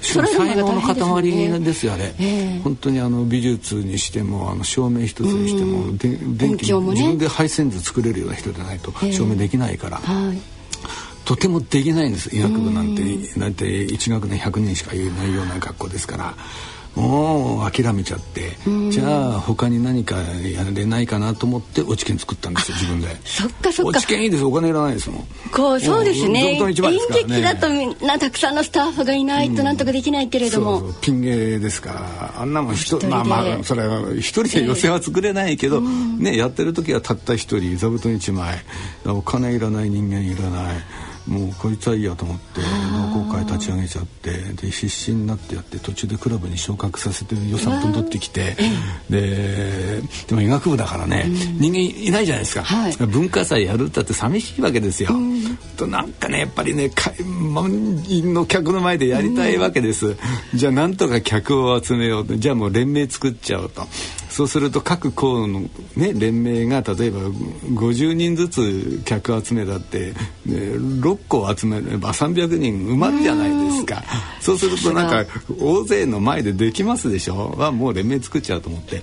[0.00, 2.60] 才能の塊ねですよあれ、ええ。
[2.62, 6.86] 本当にあの美術にしてもあの照明一つにしても、で電気もね。
[6.92, 10.38] 自分で配線図作れるような人じゃないと照明できないから、はい。
[11.24, 12.34] とてもできないんです。
[12.34, 13.02] 医学部なんて。
[13.36, 13.54] なん。
[13.54, 16.34] て1学年100人しかいないような学校ですから
[16.96, 18.56] もう諦めちゃって
[18.90, 23.08] じゃあ他に何かやれないかなと思って落ち券作ったんですよ自分で。
[23.24, 23.98] そっかそっか。
[23.98, 25.26] 落ち券いいですお金いらないですもん。
[25.52, 26.58] こうそうですね。
[26.58, 38.58] 演劇だとみんなたくさんのスタッフがいないとなんとかできないけれども、ピン芸ですからあんなもん人でまあまあそれは一人で寄せは作れないけど、ねやってる時はたった一人座布団一枚。
[39.06, 40.76] お金いらない人間いらない
[41.30, 42.60] もうこいつはいいやと思って
[43.14, 48.56] 同好会立ち上げちゃってで必死になってやって途中でクラブに昇格させて予算分取ってきて
[49.08, 51.26] ででも医学部だからね、
[51.58, 52.92] 人間いないじゃないですか、はい。
[53.06, 55.10] 文化祭やるったって寂しいわけですよ。
[55.76, 57.12] となんかねやっぱりねか
[57.52, 60.16] 満員の客の前でやりたいわけです。
[60.54, 62.36] じゃあなんとか客を集めようと。
[62.36, 63.86] じゃあもう連盟作っちゃおうと。
[64.30, 65.62] そうすると各校の、
[65.96, 70.14] ね、連盟が例えば50人ずつ客集めたって、ね、
[70.46, 74.02] 6校集めれば300人埋まるじゃないですか。
[74.40, 77.52] そうするとなんか大勢の前でできますでしょ？
[77.56, 79.02] はもう連盟作っちゃうと思って。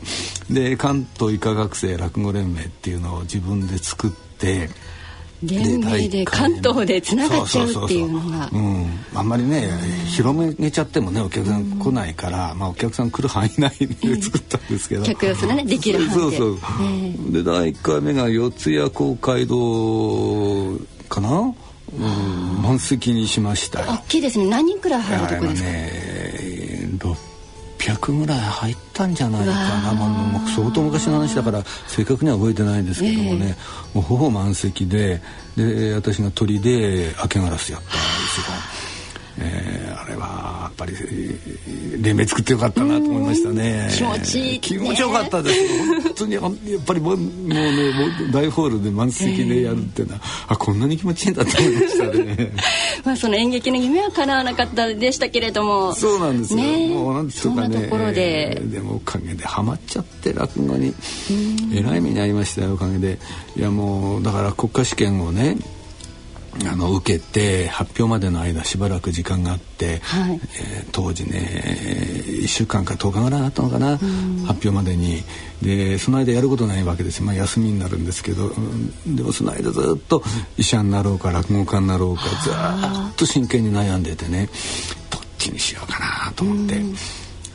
[0.52, 4.70] で関東医科学生落語連盟っていうのを自分で作って。
[5.44, 8.50] 連盟で関東でつながっちゃうっていうのが。
[8.52, 9.70] うん、あんまりね
[10.08, 16.38] 広めちゃってもねお客さん来ないから、まあお客さん来る範囲内で作ったんですけど、客寄せのねできる範囲で。
[16.38, 20.76] そうそう、で第1回目が四谷公会堂
[21.08, 21.54] かな、
[21.94, 23.88] うん、満席にしましたよ。
[23.88, 24.48] 大きいですね。
[24.48, 26.18] 何人くらい入るとこですか、ね
[27.78, 33.56] 600ぐらい入ったんじゃないかな、まあ相当昔の話だから正確には覚えてないんですけどもね、
[33.94, 35.22] もうほぼ満席で
[35.56, 38.77] で私が鳥で明けガラスやったんですよ。
[39.40, 43.90] えーあれはやっぱりえー連盟作ってよかったなと思いましたね。
[43.96, 46.02] 気持ちいいね気持ちよかったです。
[46.04, 46.52] 本当にやっ
[46.86, 47.94] ぱりもうね
[48.32, 52.52] 大ホールで満席でやるっていうのは、あこんなに気持ちいいんだと思いましたね。
[53.04, 56.60] まあその演劇の夢は叶わなかったでしたけれどもそうなんですよ。
[56.60, 57.82] ねもうなんつうかね。
[57.84, 60.94] ところでえーでもおかげでハマっちゃって落語に
[61.74, 63.18] えらい目に遭いましたよおかげで。
[63.58, 65.58] いやもうだから国家試験をね。
[66.66, 70.40] あの受けて発表までの間しばらく時間があって、はい。
[70.60, 71.40] えー当時ね
[72.42, 74.08] 1週間か10日ぐらいあったのかな、発
[74.68, 75.24] 表までに。
[75.62, 77.20] でその間やることないわけです。
[77.20, 80.24] よ、まあ、休みになるんですけど、うんでもその間ずっと
[80.58, 84.50] 医者になろうか落語家になろうかずーっと真剣に悩んでてね
[85.10, 86.82] どっちにしようかなと思って、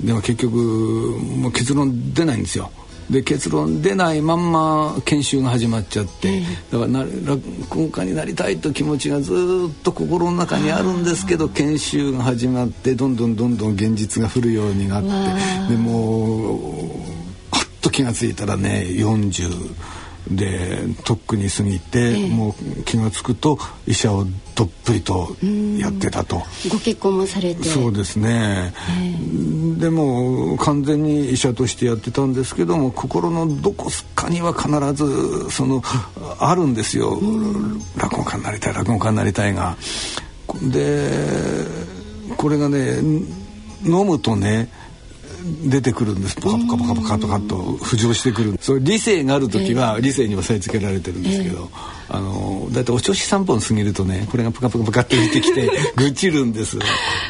[0.05, 2.71] でも結局もう結論出ないんですよ。
[3.11, 15.09] で結論出ないまんま研修が始まっちゃって、だからな落語家になりたいと気持ちがずっと心の中にあるんですけど研修が始まってどんどんどんどん現実が降るようになって
[15.73, 16.91] でもう
[17.51, 20.02] はっと気が付いたらね40
[20.37, 25.37] でとっくに過ぎて、もう気が付くと医者をどっぷりと
[25.79, 26.43] やってたと。
[26.71, 27.65] ご結婚もされて。
[27.65, 28.75] そうですね、
[29.79, 35.83] でも完全に医者としてやってたんですけども心のどこかには必ずその
[36.39, 37.19] あるんですよ、
[37.97, 39.77] 落語家になりたい落語家になりたいが。
[40.63, 41.11] で
[42.37, 42.99] これがね
[43.85, 44.69] 飲むとね
[45.65, 46.37] 出てくるんです。
[46.37, 48.59] ポカポカポカポカとかと浮上してくる。
[48.61, 51.71] それ理性がある時は理性に押さえつけられてるんですけど、
[52.15, 56.79] あのだいたいお調子3本過ぎるとねこれがプカプカプカって出てきて 愚痴るんです。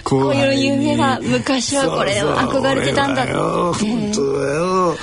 [0.03, 4.97] こういう夢が昔はこれ憧れてたんだ本当だよ。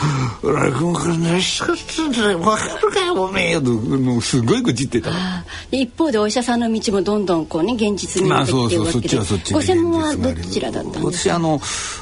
[0.44, 1.82] 落語家なしかって
[2.22, 5.12] 分かるかよおめえともうすごい愚痴ってた。
[5.72, 9.20] 一方でお医者さんの道もどんどんこうね現実になっていってるわけで。
[9.54, 11.30] ご専門はどちらだったんですか？
[11.30, 11.62] 私あの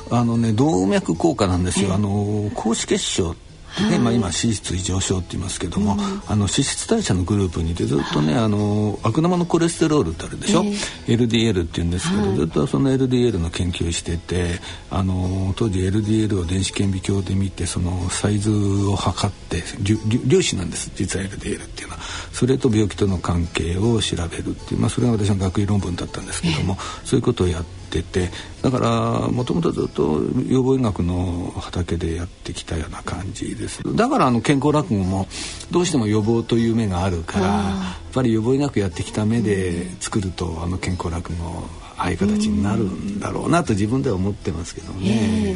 [0.09, 3.35] あのね動脈硬化なんですよ、あの高脂血症
[3.83, 6.03] ねまあ、今脂質異常症って言いますけども、うん、あ
[6.35, 14.59] の脂質代謝のグループにいてずっとねあの悪玉のコレステロールってあるでしょ、えー、LDL って言うんですけど、はい、ずっとその LDL の研究してて
[14.89, 21.99] あの当時 LDL を電子顕微鏡で見てそのサイズを測って粒子なんです実は LDL っていうのは。
[22.37, 28.29] それと病気との関係を調べるっていう、まあ、それが私の学位論文だったんですけども、えー、そういうことをやってってて
[28.61, 33.81] だからもともとずっと予防医学の畑でやってきたような感じです。
[33.95, 35.27] だからあの健康落語も
[35.71, 37.61] どうしても予防という目があるからや
[38.09, 41.63] っぱり予防医学やってきた目で作るとあの健康落語
[41.97, 45.55] ああいう形になるんだろうなと自分では思ってますけどね、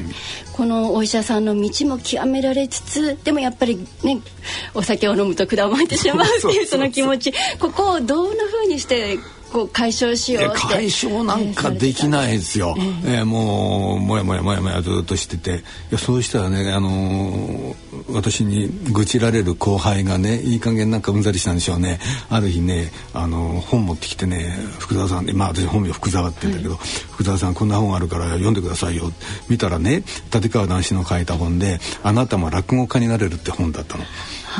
[0.53, 4.19] このお医者さんの道も極められつつでもやっぱりね
[4.73, 7.31] お酒を飲むと果まってしまうっていうその気持ち。
[7.59, 9.19] ここをどんなふうにして
[9.51, 15.51] こう解消しよう解消なんかできないですよ、えー、えー、もうもやもやもやもやずっとしてて。
[15.51, 15.53] い
[15.91, 17.75] やそうしたらねあのー、
[18.13, 21.99] 私に愚痴られる後輩がねいい加減なんかうんざりしたんでしょうね。
[22.29, 29.11] ある日ねあの本持ってきてね福沢さんでまあ私本名福沢って言うんだけど、はい、福沢さんこんな本あるから読んでくださいよ。
[29.49, 34.05] 見たらね立川談志の書いた本で「あなたも落語家になれる」って本だったの。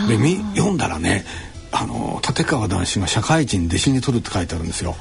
[0.08, 0.18] で
[0.56, 1.26] 読んだらね
[1.72, 4.96] あの立川談志が社会人弟子に取るって書いてあるんですよ。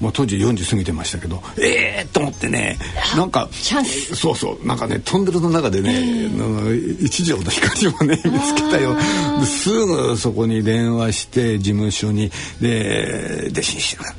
[0.00, 1.42] まあ、当時40過ぎてましたけど。
[1.58, 2.78] ええー、と思ってね。
[3.16, 4.66] なんかそうそう。
[4.66, 8.94] なんかねトンネルの中でね、えー、一条の光をね見つけたよ。
[9.44, 12.30] すぐそこに電話して事務所に。
[12.60, 14.10] で弟子にしてくれ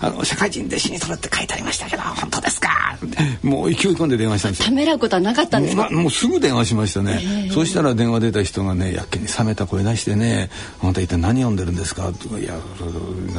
[0.00, 2.98] あの社会人弟子に取るって書いてありましたけど本当ですか？
[3.42, 5.90] もう勢い込んで電話したんですためらうことはなかったんですか？
[5.90, 7.50] もうすぐ電話しましたね。
[7.52, 10.50] そうしたら電話出た人がねやっけに冷めた声出してね
[10.82, 12.54] 「あなた一体何読んでるんですか?」とか「いや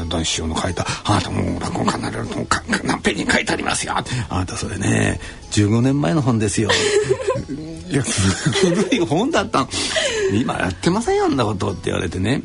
[0.10, 0.86] 男子師匠の書いた。
[1.06, 2.36] あなたもう落語家になれると
[2.84, 3.94] 何ページに書いてありますよ」
[4.30, 5.20] あなたそれね
[5.52, 6.70] 15年前の本ですよ。
[7.90, 9.68] いや古い本だった
[10.34, 12.42] 今やってませんよあんなことって言われてね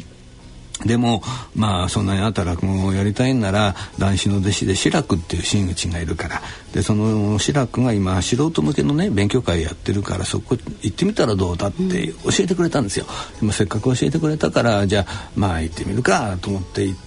[0.85, 1.23] でも
[1.55, 13.07] まあそんなにあなた落語をやりたいんなら男子の弟子で志らくっていう真打ちがいるからでその志らくが今素人向けのね勉強会やってるからそこ行ってみたらどうだって教えてくれたんですよ。
[13.41, 17.01] でもせっかく教えてくれたからじゃあまあ行ってみるかと思って行っ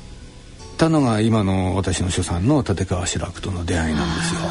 [0.78, 4.42] たのが今の私の所産の立川志らくとの出会いなんですよ。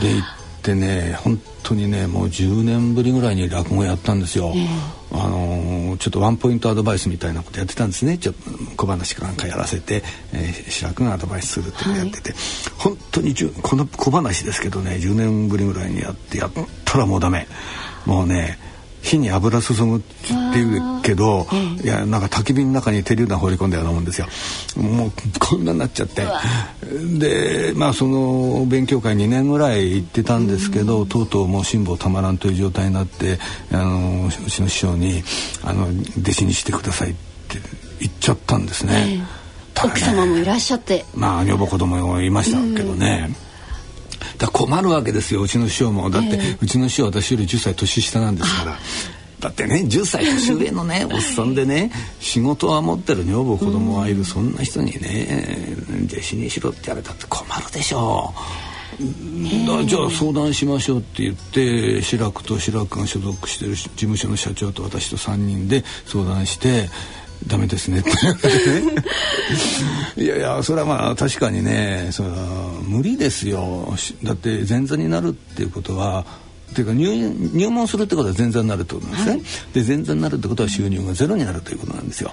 [0.00, 0.28] で行っ
[0.62, 4.54] てね本当にねもう10年ぶりぐらいに落語やったんですよ。
[5.12, 8.18] あのー、ちょっとワンポイントアドバイスみたいなことやってたんですね。
[8.18, 10.02] ちょっと小話かなんかやらせて、
[10.32, 12.40] えー、白くがアドバイスするってやってて、はい、
[12.78, 16.50] 本当にこの小話ですけどね10年ぶりぐらいにやってやっ
[16.84, 17.46] たらもうダメ。
[18.04, 18.58] もうね
[19.06, 21.46] 火に油注ぐっていうけど
[21.82, 24.26] いやなんか焚き火の中に手榴弾放り込んだようなもんですよ。
[24.76, 26.26] もうこんなになっちゃって。
[27.18, 33.38] でまあその勉強会2年ぐらい行ってたんですけど、とうとうもう辛抱たまらんという状態になって
[33.70, 35.22] あのうちの師匠に
[35.62, 35.84] あの
[36.20, 37.58] 弟子にしてくださいって
[38.00, 39.18] 言っちゃったんですね。
[39.18, 39.26] ね
[39.84, 41.04] 奥様もいらっしゃって。
[41.14, 43.30] まあ女房子供もいましたけどね、
[44.38, 46.10] だ困るわけですようちの師匠も。
[46.10, 48.78] だって、えー、うちの師匠私より10歳年下なんですから。
[49.40, 55.76] だってね10歳年上のね おっさんでね仕事は持ってる女房子供はいる、そんな人にね
[56.06, 58.66] 弟子にしろって言われたって困るでしょう。
[58.98, 66.88] じゃあ相談しましょうって言って志らくと志らくが所属してる事務所の社長と私と3人で相談して
[67.46, 68.02] ダメですね
[70.16, 72.36] いやいやそれはまあ確かにねそれは
[72.82, 73.94] 無理ですよ。
[74.22, 76.24] だって前座になるっていうことは
[76.72, 82.32] っていうか入入門するってことは前座になるってことなんですね、はい、で前座になるってことは収入がゼロになるということなんですよ。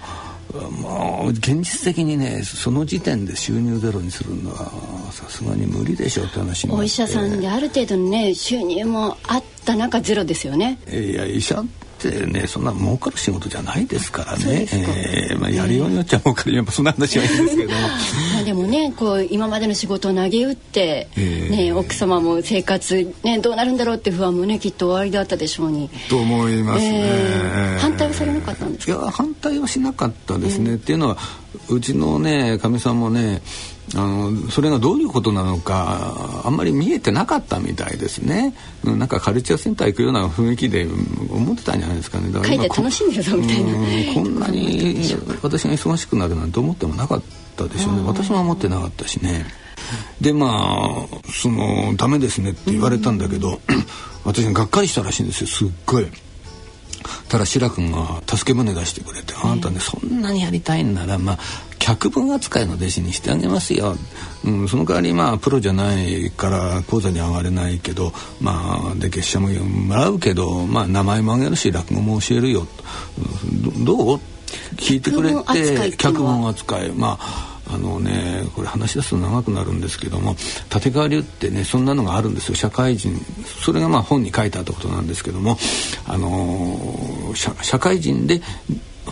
[0.54, 10.78] もう現実的にねその時点で収入ゼロにするのはさすがに無理でしょうって話お医者さんである程度のね収入もあった中ゼロですよね。
[10.92, 11.64] いや医者
[12.10, 14.68] っってねそんな儲かる仕事じゃないですからね。
[14.72, 17.78] えー、まあ、やりようによっちゃ儲かるやっぱそんな話はいいんですけども。
[18.34, 25.90] まあでもねこう今までの仕事を投げ打って、えー、ね、奥様も生活、ね、どうなるんだろうって不安もねきっと終わりだったでしょうに。
[26.10, 28.94] と思いますね、えー、反対はされなかったんですか？
[28.94, 31.18] いや反対はしなかったですね、っていうのは
[31.70, 33.42] うちのねかみさんもね
[33.96, 38.56] あのそれがどういうことなのかあんまり見えてなかったみたいですね。
[38.84, 40.88] なんかカルチャーセンター行くような雰囲気で
[41.30, 42.32] 思ってたんじゃないですかね。
[42.32, 43.74] だから書いて楽しんでるぞみたいな。
[44.14, 47.24] こんなに私が忙しくなるなんて思ってもなかっ
[47.56, 48.04] たでしょうね。
[48.08, 49.46] 私も思ってなかったしね。
[50.22, 53.60] でまあそのダメですねって言われたんだけど、
[54.24, 56.08] 私ががっかりしたらしいんですよすっごい。
[57.30, 61.40] ただ志ら君が助け舟出してくれて「あなたねそんなにやりたいんならまあ
[61.80, 63.98] 脚本扱いの弟子にしてあげますよ、
[64.46, 72.68] うん、その代わりまあプロじゃないから講座に上がれないけどまあで月謝ももらうけど、まあ、名前もあげるし落語も教えるよ、
[73.84, 74.20] どう？
[74.78, 76.92] 聞いてくれて脚本扱い。
[76.92, 80.36] まああのねこれ話し出すと長くなるんですけども
[80.74, 82.56] 立川流ってねそんなのがあるんですよ。
[82.56, 83.20] 社会人
[83.64, 85.58] それがまあ本に書いてあったことなんですけども
[86.06, 88.42] あの社会人で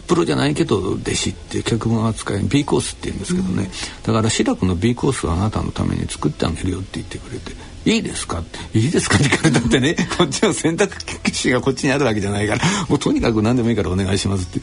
[0.07, 7.51] プロじゃないけど弟子っていう脚本扱い B コースって言うんですけどね、うん、だから志らくの B コースをあなたのために作ってあげるよって言ってくれて
[7.85, 8.77] いいですかって。
[8.77, 10.95] いいですかって聞かれたってね こっちの選択
[11.31, 14.61] 肢がこっちにあるわけじゃないからもうとにかく何でもいいからお願いしますって。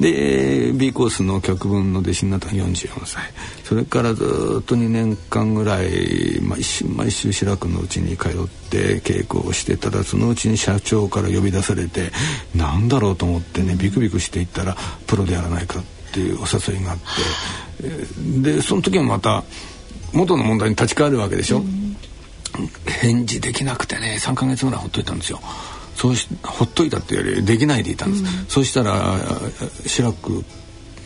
[0.00, 3.22] で B コースの脚本の弟子になったの44歳。
[3.64, 4.22] それからず
[4.60, 8.32] っと2年間ぐらい毎週毎週志らくのうちに通っ
[8.70, 12.12] て稽古をしてたらそのうちに社長から呼び出されて
[12.54, 15.82] なんだろうと思ってねビクビクしていったらプロでやらないかっ
[16.12, 17.02] ていうお誘いがあって。
[18.40, 19.42] でその時もまた
[20.12, 21.58] 元の問題に立ち返るわけでしょ。
[21.58, 21.81] う
[22.86, 25.40] 返事できなくてね3か月ぐらいほっといたんですよ。
[25.96, 29.18] そうしほっといたってよりできないでいたんです、うん、そうしたら
[29.86, 30.42] 志らく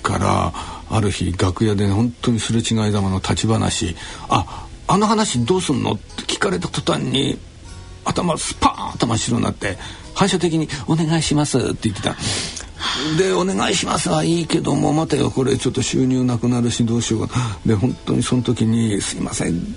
[0.03, 0.53] から
[0.89, 3.97] ある日楽屋で本当にすれ違いざまの立ち話
[4.31, 7.39] 「ああの話どうすんの?」って聞かれた途端に
[8.05, 9.77] 頭スパーンと真っ白になって
[10.15, 12.17] 反射的に「お願いします」って言ってた。
[13.19, 19.77] で「お願いします」はいいけどもまたよこれちょっと収入なくなるしどうしようかで本当にその時に「すいません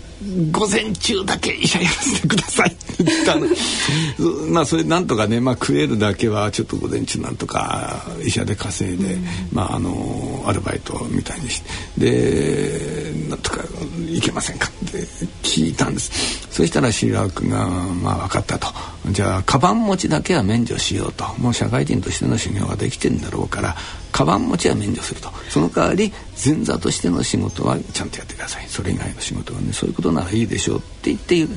[0.51, 3.47] 午前中だけ医者やらせてください」って言ったの。
[4.51, 11.69] まあそれなんとかね、まあ、食えるだけはちょっと午前中なんとか医者で稼いで、うん、まああのアルバイトみたいにして。
[11.97, 13.63] でなんとか
[14.09, 14.69] いけませんか。
[14.87, 15.07] って
[15.43, 16.11] 聞いたんです。
[16.51, 17.67] そしたら志らくが
[18.01, 18.67] 「まあ分かった」と
[19.11, 21.25] 「じゃあカバン持ちだけは免除しようと。
[21.37, 23.75] もう社会人としての修行ができてんだろうから
[24.11, 25.29] カバン持ちは免除すると。
[25.49, 26.11] その代わり
[26.43, 28.65] 前座としての仕事はちゃんとやってください。
[28.67, 31.47] それ以外の仕事はねそういうことならいいでしょうって言って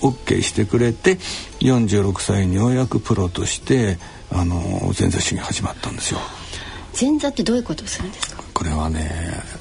[0.00, 1.16] OK してくれて
[1.60, 3.98] 46歳にようやくプロとして
[4.30, 6.20] あの前座主義始まったんですよ。
[7.00, 8.44] 前座ってどういうことをするんですか？
[8.54, 9.10] これはね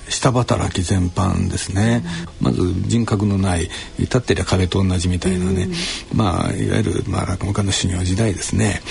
[0.08, 2.04] 下働き全般ですね、
[2.40, 5.68] うん、まず人格のない立ってりゃ壁と同じみたいなね、
[6.12, 8.82] うん、まあいわゆる、まあ、落語家の修行時代ですね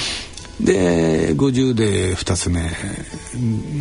[0.65, 2.63] で50で2つ目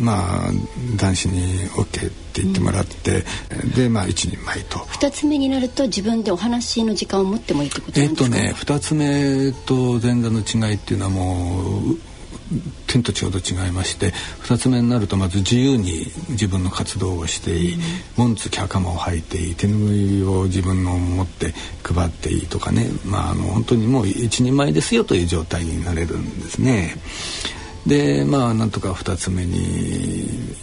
[0.00, 0.52] まあ
[0.96, 3.24] 男子に OK って言ってもらって、
[3.62, 4.78] うん、でまあ一人前と。
[4.78, 8.36] 2つ目になると自分でお話の時間を持ってもいいってことなんですか？
[8.36, 11.98] えっとね2つ目と前座の違いっていうのはもう
[12.86, 17.78] 天と地ほど違いまして2つ目になるとまず自由に自分の活動をしていい、
[18.16, 26.96] 紋付き袴を履いていい手拭いを自分の持って配っていいとかね、まあ、あの本当にもう一人前ですよという状態になれるんですね。
[27.86, 30.54] でまあなんとか2つ目に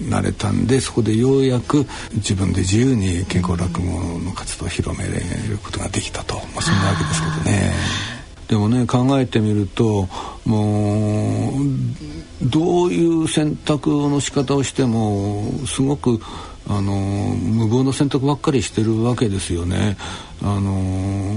[0.00, 8.15] なれたんでそこでようやく自分で自由に健康落語の活動を広めることができたと、まあ、そんなわけですけどね。
[8.48, 10.08] でもね考えてみると
[10.44, 16.20] もうどういう選択の仕方をしてもすごく
[16.68, 19.96] あの無謀な選択ばっかりしてるわけですよね。
[20.42, 21.36] あの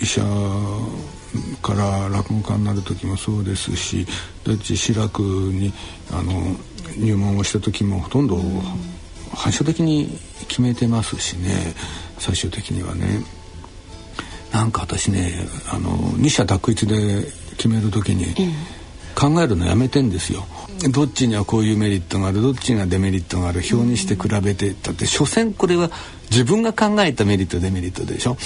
[0.00, 0.22] 医者
[1.62, 4.06] から落語家になる時もそうですし
[4.44, 5.72] だって志らくに
[6.10, 6.32] あの
[6.96, 8.38] 入門をした時もほとんど
[9.32, 11.74] 反射的に決めてますしね
[12.18, 13.39] 最終的にはね。
[14.52, 17.24] なんか私ねあの二者択一で
[17.56, 18.34] 決める時に
[19.14, 20.46] 考えるのやめてんですよ。
[20.92, 24.70] どっちにはこういうメリットがあるどっちにはデメリットがある表にして比べて。
[24.82, 25.90] だって所詮これは
[26.30, 28.38] 自分が考えたメリットデメリットでしょ。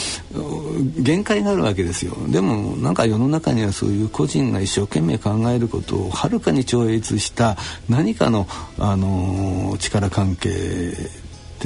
[0.99, 2.17] 限界があるわけですよ。
[2.29, 7.57] でもなんか世の中にはそういう個人が一生懸命考えることをはるかに超越した
[7.89, 8.49] 何かの、
[8.79, 10.51] あの力関係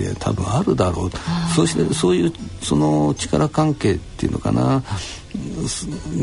[0.06, 1.10] っって多分あるだろう。
[1.54, 2.32] そしてそういう
[2.62, 4.82] その力関係っていうのかな。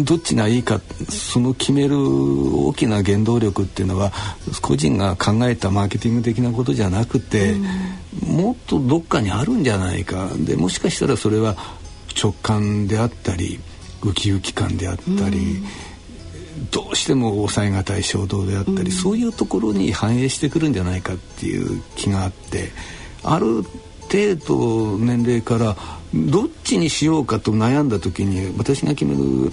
[0.03, 4.11] どっちがいいかその決める大きな原動力っていうのは
[4.61, 10.30] 個人が考えたマーケティング的なことじゃなくて、うん、もっとどっかにあるんじゃないか。
[10.39, 11.55] でもしかしたらそれは
[12.21, 13.59] 直感であったり
[14.03, 15.38] ウキウキ感であったり。
[15.38, 15.65] うん
[16.71, 22.71] どうしても抑え難い衝動であったり、うん、そういうところに反映してくるんじゃないかっていう気があって
[23.26, 23.63] ある
[24.11, 25.76] 程度年齢から
[26.13, 29.51] どっちにしようかと悩んだ時に私が決める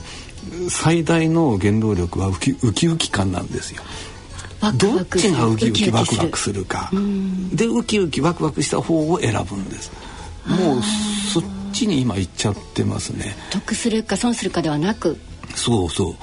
[0.68, 3.82] 最大の原動力はウキウキウキ感なんですよ。
[4.76, 6.90] どっちがウキウキワクワクするか。
[7.52, 9.90] でウキウキワクワクした方を選ぶんです。
[10.46, 10.82] もう
[11.32, 13.34] そっちに今行っちゃってますね。
[13.50, 15.16] 得するか損するかではなく。
[15.54, 16.14] そうそう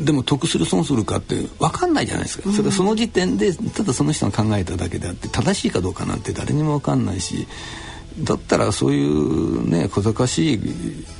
[0.00, 7.46] でも得する損するかって分かんないじゃないですか、それはその時点でただその人が考えただけであって正しいかどうかなんて誰にも分かんないし
[8.18, 10.60] だったらそういうね小賢しい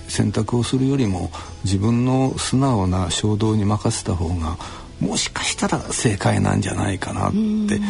[0.09, 1.31] 選択をするよりも
[1.64, 4.57] 自分の素直な衝動に任せた方が
[5.01, 7.81] もしかしたら正解なんじゃないかなって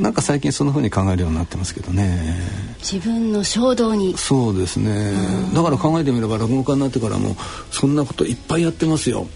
[0.00, 2.36] なんか最近そんな風に考えるようになってますけどね。
[2.78, 4.16] 自分の衝動に。
[4.16, 5.12] そうですね。
[5.54, 7.36] だから考えてみれば落語家になってからも
[7.70, 9.26] そんなこといっぱいやってますよ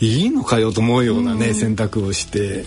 [0.00, 2.64] いいのかよと思うようなね、うん、選択をして。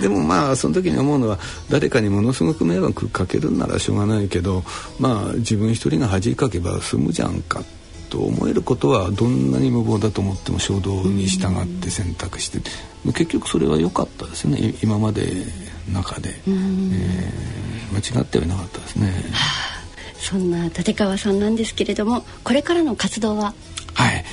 [0.00, 1.38] でもまあその時に思うのは
[1.70, 4.62] 誰かにものすごく迷惑かけるんならしょうがないけど
[4.98, 7.62] まあ自分一人が恥かけば済むじゃんか
[8.10, 12.58] と思えることはどんなに無謀だと思っても衝動に従って選択して、
[13.04, 15.46] うん、結局それは良かったですね今まで
[15.92, 19.06] 中で、うん、えー、間違ってはいなかったですね。
[19.32, 23.54] はあ、そんな立川さんなんですけれどもこれからの活動は？
[23.94, 24.24] はい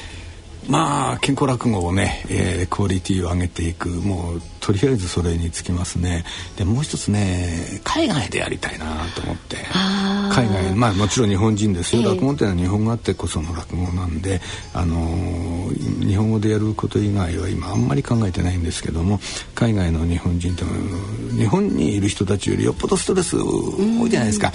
[0.68, 6.24] まあ健康落語をね、えー、クオリティを上げていくもうとりあえずそれにつきますね。
[6.58, 8.86] でもう一つね海外でやりたいな
[9.16, 9.58] と思って。
[10.34, 14.42] 海外まあもちろん日本人ですよ、えー、落語っていうのは日本語あってこその落語なんで
[14.74, 19.20] あのー、日本語でやること以外は今あんまり考えてないんですけども
[19.54, 20.64] 海外の日本人って
[21.36, 24.52] 日本にいる人たちよりよっぽどストレス多いじゃないですか。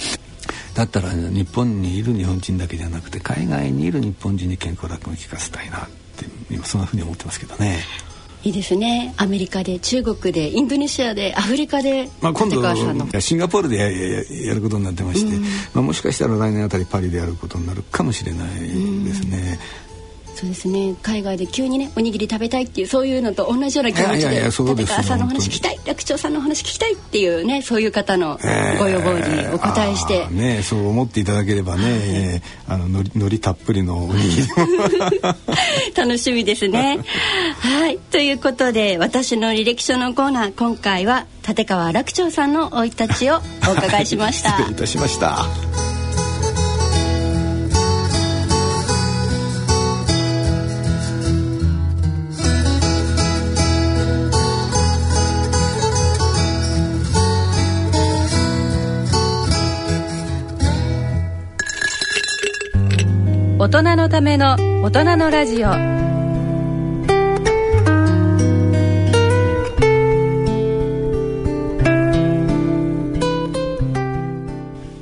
[0.74, 5.88] だったら日本にいる日本人だけじゃなくて海外にいる日本人に健康落語を聞かせたいな
[6.24, 7.84] って今そんなふうに思ってますけどね。
[8.44, 9.14] いいですね。
[9.16, 12.62] アメリカで中国でインドネシアでアフリカで、まあ、今度
[13.20, 13.90] シンガポールでや
[14.48, 18.60] やることになってまして、うん、まあ、もしかしたら来年あたりパリでやることになるかもしれない
[19.04, 19.58] ですね。
[20.42, 20.94] うんそうですね。
[21.02, 28.38] 海外で急にねおにぎり食べたいっていうそういうのと同じような気持ちで立川さんの話聞きたい楽長さんの話聞きたいっていうねそういう方の
[28.78, 34.48] ご要望にお答えして、えー、ねそう思っていただければね、はい、えー、あののりのりたっぷりのおにぎり。
[35.96, 37.00] 楽しみですね。
[37.58, 37.98] はい。
[37.98, 44.50] ということで私の履歴書のコーナー今回は立川楽長さんの生い立ちをお伺いしました。
[44.56, 45.97] 失礼いたしました
[63.70, 65.68] 大人のための大人のラジオ。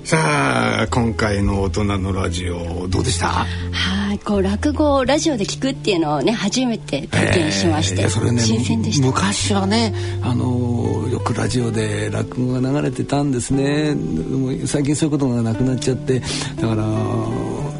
[0.04, 3.28] さあ今回の大人のラジオどうでした？
[3.28, 9.06] はいこう落語をラジオで聞くっていうのをね初めて体験しまして、えー、それね新鮮でした。
[9.06, 13.94] 昔はねあのよくラジオで落語が流れてたんですね。
[14.66, 16.26] 最近そういうことがなくなっちゃってだ
[16.66, 16.82] から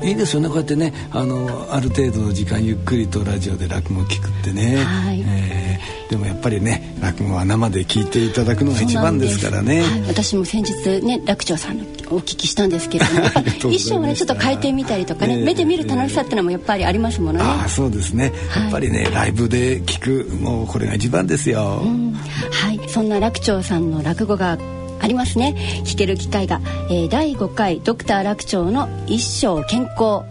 [0.03, 0.49] いいですよね。
[0.49, 9.44] こうやってねあのある程度の時間ゆっくりとラジオで落語を聞くってね、はいえー、でもやっぱりね落語は生で聞いていただくのが一番です。
[9.44, 13.30] からね、はい、私も先日ね楽長さんのお聞きしたんですけれども
[13.61, 17.44] 衣装をねちょっと変えてみたりとかね、えー、目で見る楽しさっていうのもやっぱりありますものね。
[17.44, 18.32] あそうですね。
[18.57, 22.88] やっぱりね、はい、ライブで聞くもうこれが一番ですよ、うん、はい。
[22.88, 24.59] そんな楽長さんの落語が
[25.01, 25.55] ありますね。
[25.84, 30.24] 聞ける機会が、えー、第5回ドクター楽長の一生健康、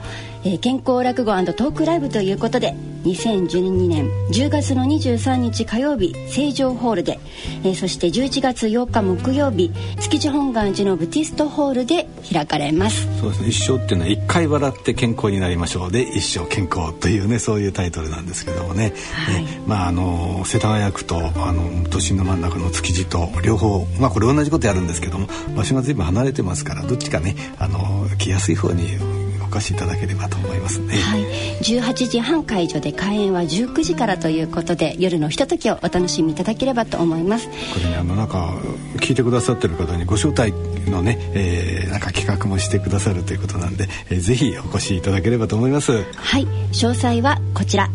[0.43, 2.75] えー、健康落語トークライブということで
[3.05, 7.19] 2012年10月の23日火曜日成城ホールで、
[7.63, 13.07] えー、そして11月8日木曜日築地本願寺のブティストホールで開かれます。
[13.19, 13.49] そうですね。
[13.49, 15.91] 一生っていうのは一回笑って健康になりましょう。
[15.91, 19.61] で一生健康というねそういうタイトルなんですけどもね、はい、ね。
[19.67, 28.83] まああの世田谷区とあの都心の真ん中の築地と両方まあこれ同じことやるんですけども場所が随分離れてますからどっちかねあの来やすい方に
[29.21, 29.24] お
[29.55, 30.95] 越しいただければと思いますね。
[30.95, 31.23] はい。
[31.61, 37.47] 18時半会場で開演は19時からということで夜のひとときをお楽しみいただければと思います。
[37.47, 37.53] こ
[37.83, 38.53] れねあのなんか
[38.97, 40.51] 聞いてくださってる方にご招待
[40.89, 46.03] のね、えー、なんか企画もしてくださるということなんで、えー、ぜひお越しいただければと思います。
[46.15, 46.45] はい。
[46.71, 47.89] 詳細はこちら。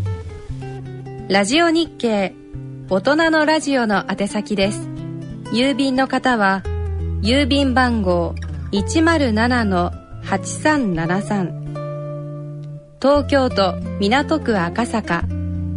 [1.28, 2.34] ラジオ日経
[2.88, 4.88] 大人のラジオの宛先です。
[5.52, 6.62] 郵便の方は
[7.22, 8.34] 郵便番号
[10.30, 15.24] 8373東京都港区赤坂。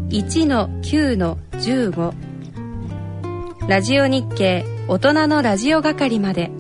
[0.10, 2.14] 1-9-15
[3.68, 6.52] ラジオ日経大人のラジオ係まで。